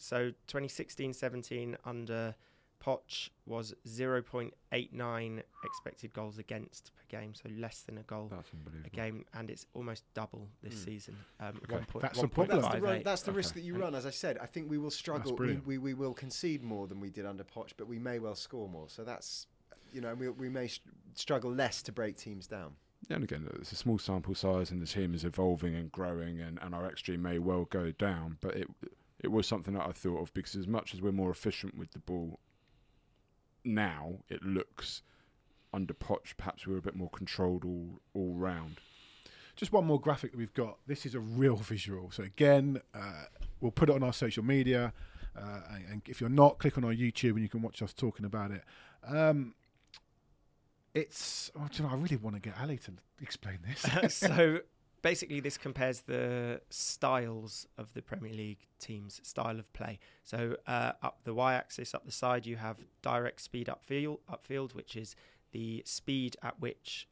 [0.00, 2.36] so 2016-17 under
[2.84, 8.50] Poch was 0.89 expected goals against per game, so less than a goal That's
[8.86, 10.84] a game, and it's almost double this Mm.
[10.84, 11.16] season.
[11.40, 11.74] Um, Okay.
[11.74, 12.34] one point- That's the 1.58.
[12.34, 12.60] problem.
[12.62, 13.36] That's the, run, that's the Okay.
[13.36, 13.94] risk that you run.
[13.94, 15.34] As I said, I think we will struggle.
[15.36, 18.34] We, we, we will concede more than we did under Poch, but we may well
[18.34, 18.88] score more.
[18.88, 19.46] So that's,
[19.92, 22.76] you know, we, we may st- struggle less to break teams down.
[23.08, 26.40] Yeah, and again, it's a small sample size, and the team is evolving and growing,
[26.40, 28.38] and, and our XG may well go down.
[28.40, 28.68] But it
[29.20, 31.90] it was something that I thought of because as much as we're more efficient with
[31.90, 32.38] the ball
[33.64, 35.02] now, it looks
[35.72, 38.76] under Poch perhaps we were a bit more controlled all all round.
[39.56, 40.78] Just one more graphic that we've got.
[40.86, 42.10] This is a real visual.
[42.12, 43.24] So again, uh,
[43.60, 44.92] we'll put it on our social media.
[45.36, 47.92] Uh, and, and if you're not, click on our YouTube and you can watch us
[47.92, 48.62] talking about it.
[49.06, 49.54] Um,
[50.94, 54.14] it's, oh, do you know, I really want to get Ali to explain this.
[54.14, 54.60] so
[55.02, 59.98] basically, this compares the styles of the Premier League teams' style of play.
[60.24, 64.96] So uh, up the y-axis, up the side, you have direct speed upfield, upfield, which
[64.96, 65.14] is
[65.52, 67.08] the speed at which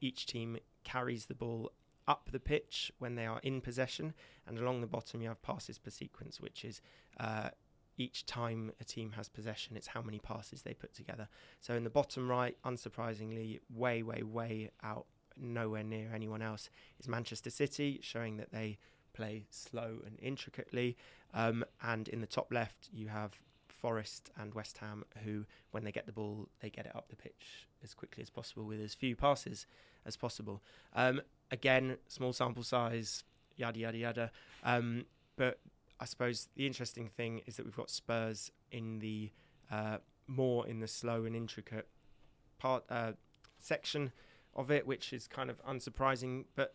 [0.00, 1.72] each team carries the ball
[2.08, 4.14] up the pitch when they are in possession,
[4.46, 6.80] and along the bottom you have passes per sequence, which is
[7.18, 7.48] uh,
[7.98, 11.28] each time a team has possession, it's how many passes they put together.
[11.60, 15.06] So in the bottom right, unsurprisingly, way, way, way out,
[15.36, 18.78] nowhere near anyone else, is Manchester City, showing that they
[19.12, 20.96] play slow and intricately.
[21.34, 23.32] Um, and in the top left, you have
[23.68, 27.16] Forest and West Ham, who, when they get the ball, they get it up the
[27.16, 29.66] pitch as quickly as possible with as few passes
[30.04, 30.62] as possible.
[30.94, 31.20] Um,
[31.50, 33.24] again, small sample size,
[33.56, 34.30] yada yada yada.
[34.64, 35.04] Um,
[35.36, 35.60] but
[36.00, 39.30] I suppose the interesting thing is that we've got Spurs in the
[39.70, 41.88] uh, more in the slow and intricate
[42.58, 43.12] part uh,
[43.60, 44.12] section
[44.56, 46.46] of it, which is kind of unsurprising.
[46.54, 46.74] But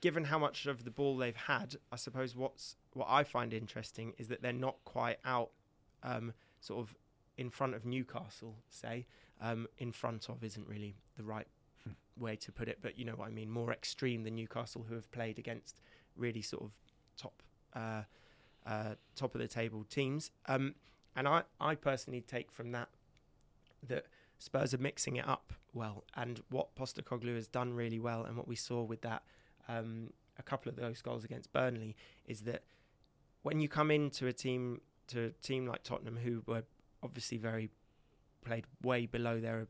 [0.00, 4.14] given how much of the ball they've had, I suppose what's what I find interesting
[4.16, 5.50] is that they're not quite out,
[6.02, 6.94] um, sort of
[7.36, 8.56] in front of Newcastle.
[8.70, 9.06] Say,
[9.40, 11.46] um, in front of isn't really the right
[11.84, 11.92] hmm.
[12.16, 13.50] way to put it, but you know what I mean.
[13.50, 15.80] More extreme than Newcastle, who have played against
[16.16, 16.72] really sort of
[17.16, 17.42] top.
[17.74, 18.02] Uh,
[18.66, 20.32] uh, top of the table teams.
[20.46, 20.74] Um,
[21.14, 22.88] and I, I personally take from that
[23.86, 24.06] that
[24.38, 26.04] Spurs are mixing it up well.
[26.14, 29.22] And what Postecoglou has done really well, and what we saw with that,
[29.68, 32.62] um, a couple of those goals against Burnley, is that
[33.42, 36.64] when you come into a team to a team like Tottenham, who were
[37.02, 37.70] obviously very
[38.44, 39.68] played way below their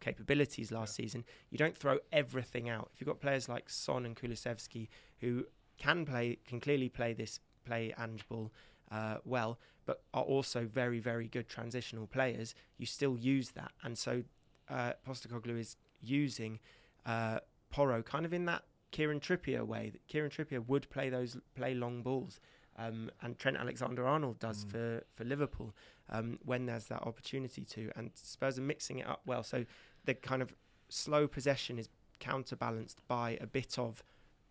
[0.00, 1.04] capabilities last yeah.
[1.04, 2.90] season, you don't throw everything out.
[2.94, 4.88] If you've got players like Son and Kulusevski
[5.18, 5.44] who
[5.78, 8.52] can play, can clearly play this play and ball
[8.90, 13.72] uh, well, but are also very, very good transitional players, you still use that.
[13.82, 14.22] And so
[14.68, 16.58] uh, Postecoglou is using
[17.06, 17.38] uh,
[17.70, 19.90] Porro kind of in that Kieran Trippier way.
[19.90, 22.40] That Kieran Trippier would play those play long balls,
[22.78, 24.70] um, and Trent Alexander-Arnold does mm.
[24.70, 25.74] for for Liverpool
[26.08, 27.90] um, when there's that opportunity to.
[27.96, 29.42] And Spurs are mixing it up well.
[29.42, 29.64] So
[30.04, 30.54] the kind of
[30.88, 31.88] slow possession is
[32.18, 34.02] counterbalanced by a bit of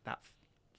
[0.06, 0.20] that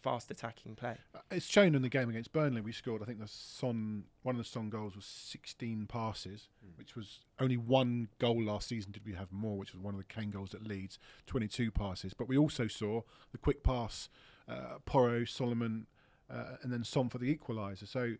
[0.02, 0.96] fast attacking play.
[1.14, 2.60] Uh, it's shown in the game against Burnley.
[2.60, 6.76] We scored, I think, the Son one of the Son goals was 16 passes, mm.
[6.76, 8.92] which was only one goal last season.
[8.92, 9.56] Did we have more?
[9.56, 12.14] Which was one of the Kane goals at Leeds, 22 passes.
[12.14, 14.08] But we also saw the quick pass,
[14.48, 15.86] uh, Porro, Solomon,
[16.30, 17.88] uh, and then Son for the equaliser.
[17.88, 18.14] So.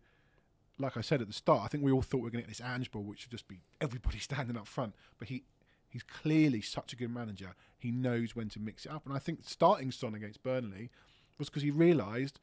[0.79, 2.49] Like I said at the start, I think we all thought we were going to
[2.49, 4.95] get this Ange ball, which would just be everybody standing up front.
[5.19, 5.43] But he
[5.91, 7.53] He's clearly such a good manager.
[7.77, 9.05] He knows when to mix it up.
[9.05, 10.89] And I think starting Son against Burnley
[11.37, 12.39] was because he realised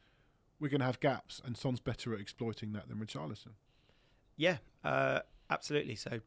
[0.61, 3.53] we're going to have gaps, and Son's better at exploiting that than Richarlison.
[4.37, 5.21] Yeah, uh,
[5.51, 5.95] absolutely.
[5.95, 6.21] So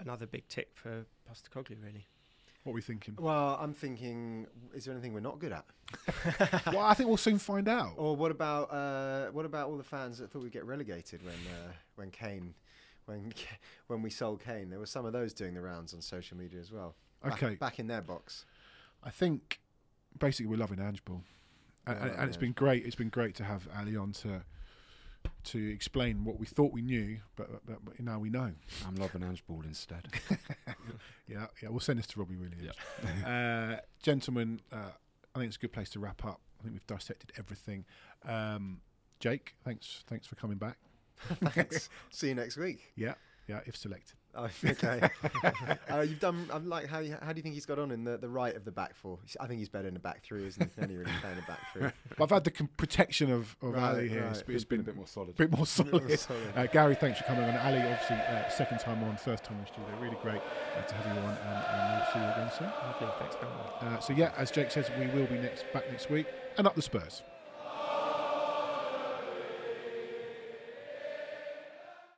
[0.00, 2.06] another big tick for Postecoglou, really.
[2.64, 3.14] What are we thinking?
[3.18, 5.64] Well, I'm thinking, is there anything we're not good at?
[6.72, 7.94] well, I think we'll soon find out.
[7.96, 11.34] Or what about uh, what about all the fans that thought we'd get relegated when
[11.34, 12.54] uh, when Kane,
[13.06, 13.32] when
[13.86, 14.68] when we sold Kane?
[14.70, 16.94] There were some of those doing the rounds on social media as well.
[17.26, 18.44] Okay, back, back in their box.
[19.02, 19.60] I think
[20.18, 21.22] basically we're loving Ange Ball
[21.88, 22.84] and, and, and it's been great.
[22.84, 24.42] It's been great to have Ali on to
[25.44, 28.52] to explain what we thought we knew, but, but, but now we know.
[28.86, 30.06] I'm loving Ange Ball instead.
[31.28, 31.68] yeah, yeah.
[31.68, 32.76] We'll send this to Robbie Williams.
[33.26, 34.92] uh, gentlemen, uh,
[35.34, 36.40] I think it's a good place to wrap up.
[36.58, 37.84] I think we've dissected everything.
[38.26, 38.80] Um,
[39.20, 40.78] Jake, thanks, thanks for coming back.
[41.52, 41.88] thanks.
[42.10, 42.92] See you next week.
[42.96, 43.14] Yeah,
[43.48, 43.60] yeah.
[43.66, 44.14] If selected.
[44.34, 45.08] Oh, okay.
[45.90, 46.48] uh, you've done.
[46.52, 48.64] I'm like, how, how do you think he's got on in the, the right of
[48.64, 49.18] the back four?
[49.40, 50.80] I think he's better in the back three, isn't he?
[50.80, 51.88] Than he really playing a back three.
[52.22, 54.22] I've had the com- protection of, of right, Ali here.
[54.22, 54.30] Right.
[54.30, 55.36] It's, it's been, been, a bit more solid.
[55.36, 55.92] Bit more solid.
[55.92, 56.52] Bit more solid.
[56.54, 57.56] Uh, Gary, thanks for coming on.
[57.58, 59.90] Ali, obviously, uh, second time on, first time in the studio.
[60.00, 60.42] Really great
[60.76, 62.68] uh, to have you on, and, and we'll see you again soon.
[62.68, 63.08] Lovely.
[63.18, 63.82] Thanks very much.
[63.82, 66.26] Uh, so yeah, as Jake says, we will be next back next week,
[66.58, 67.22] and up the Spurs.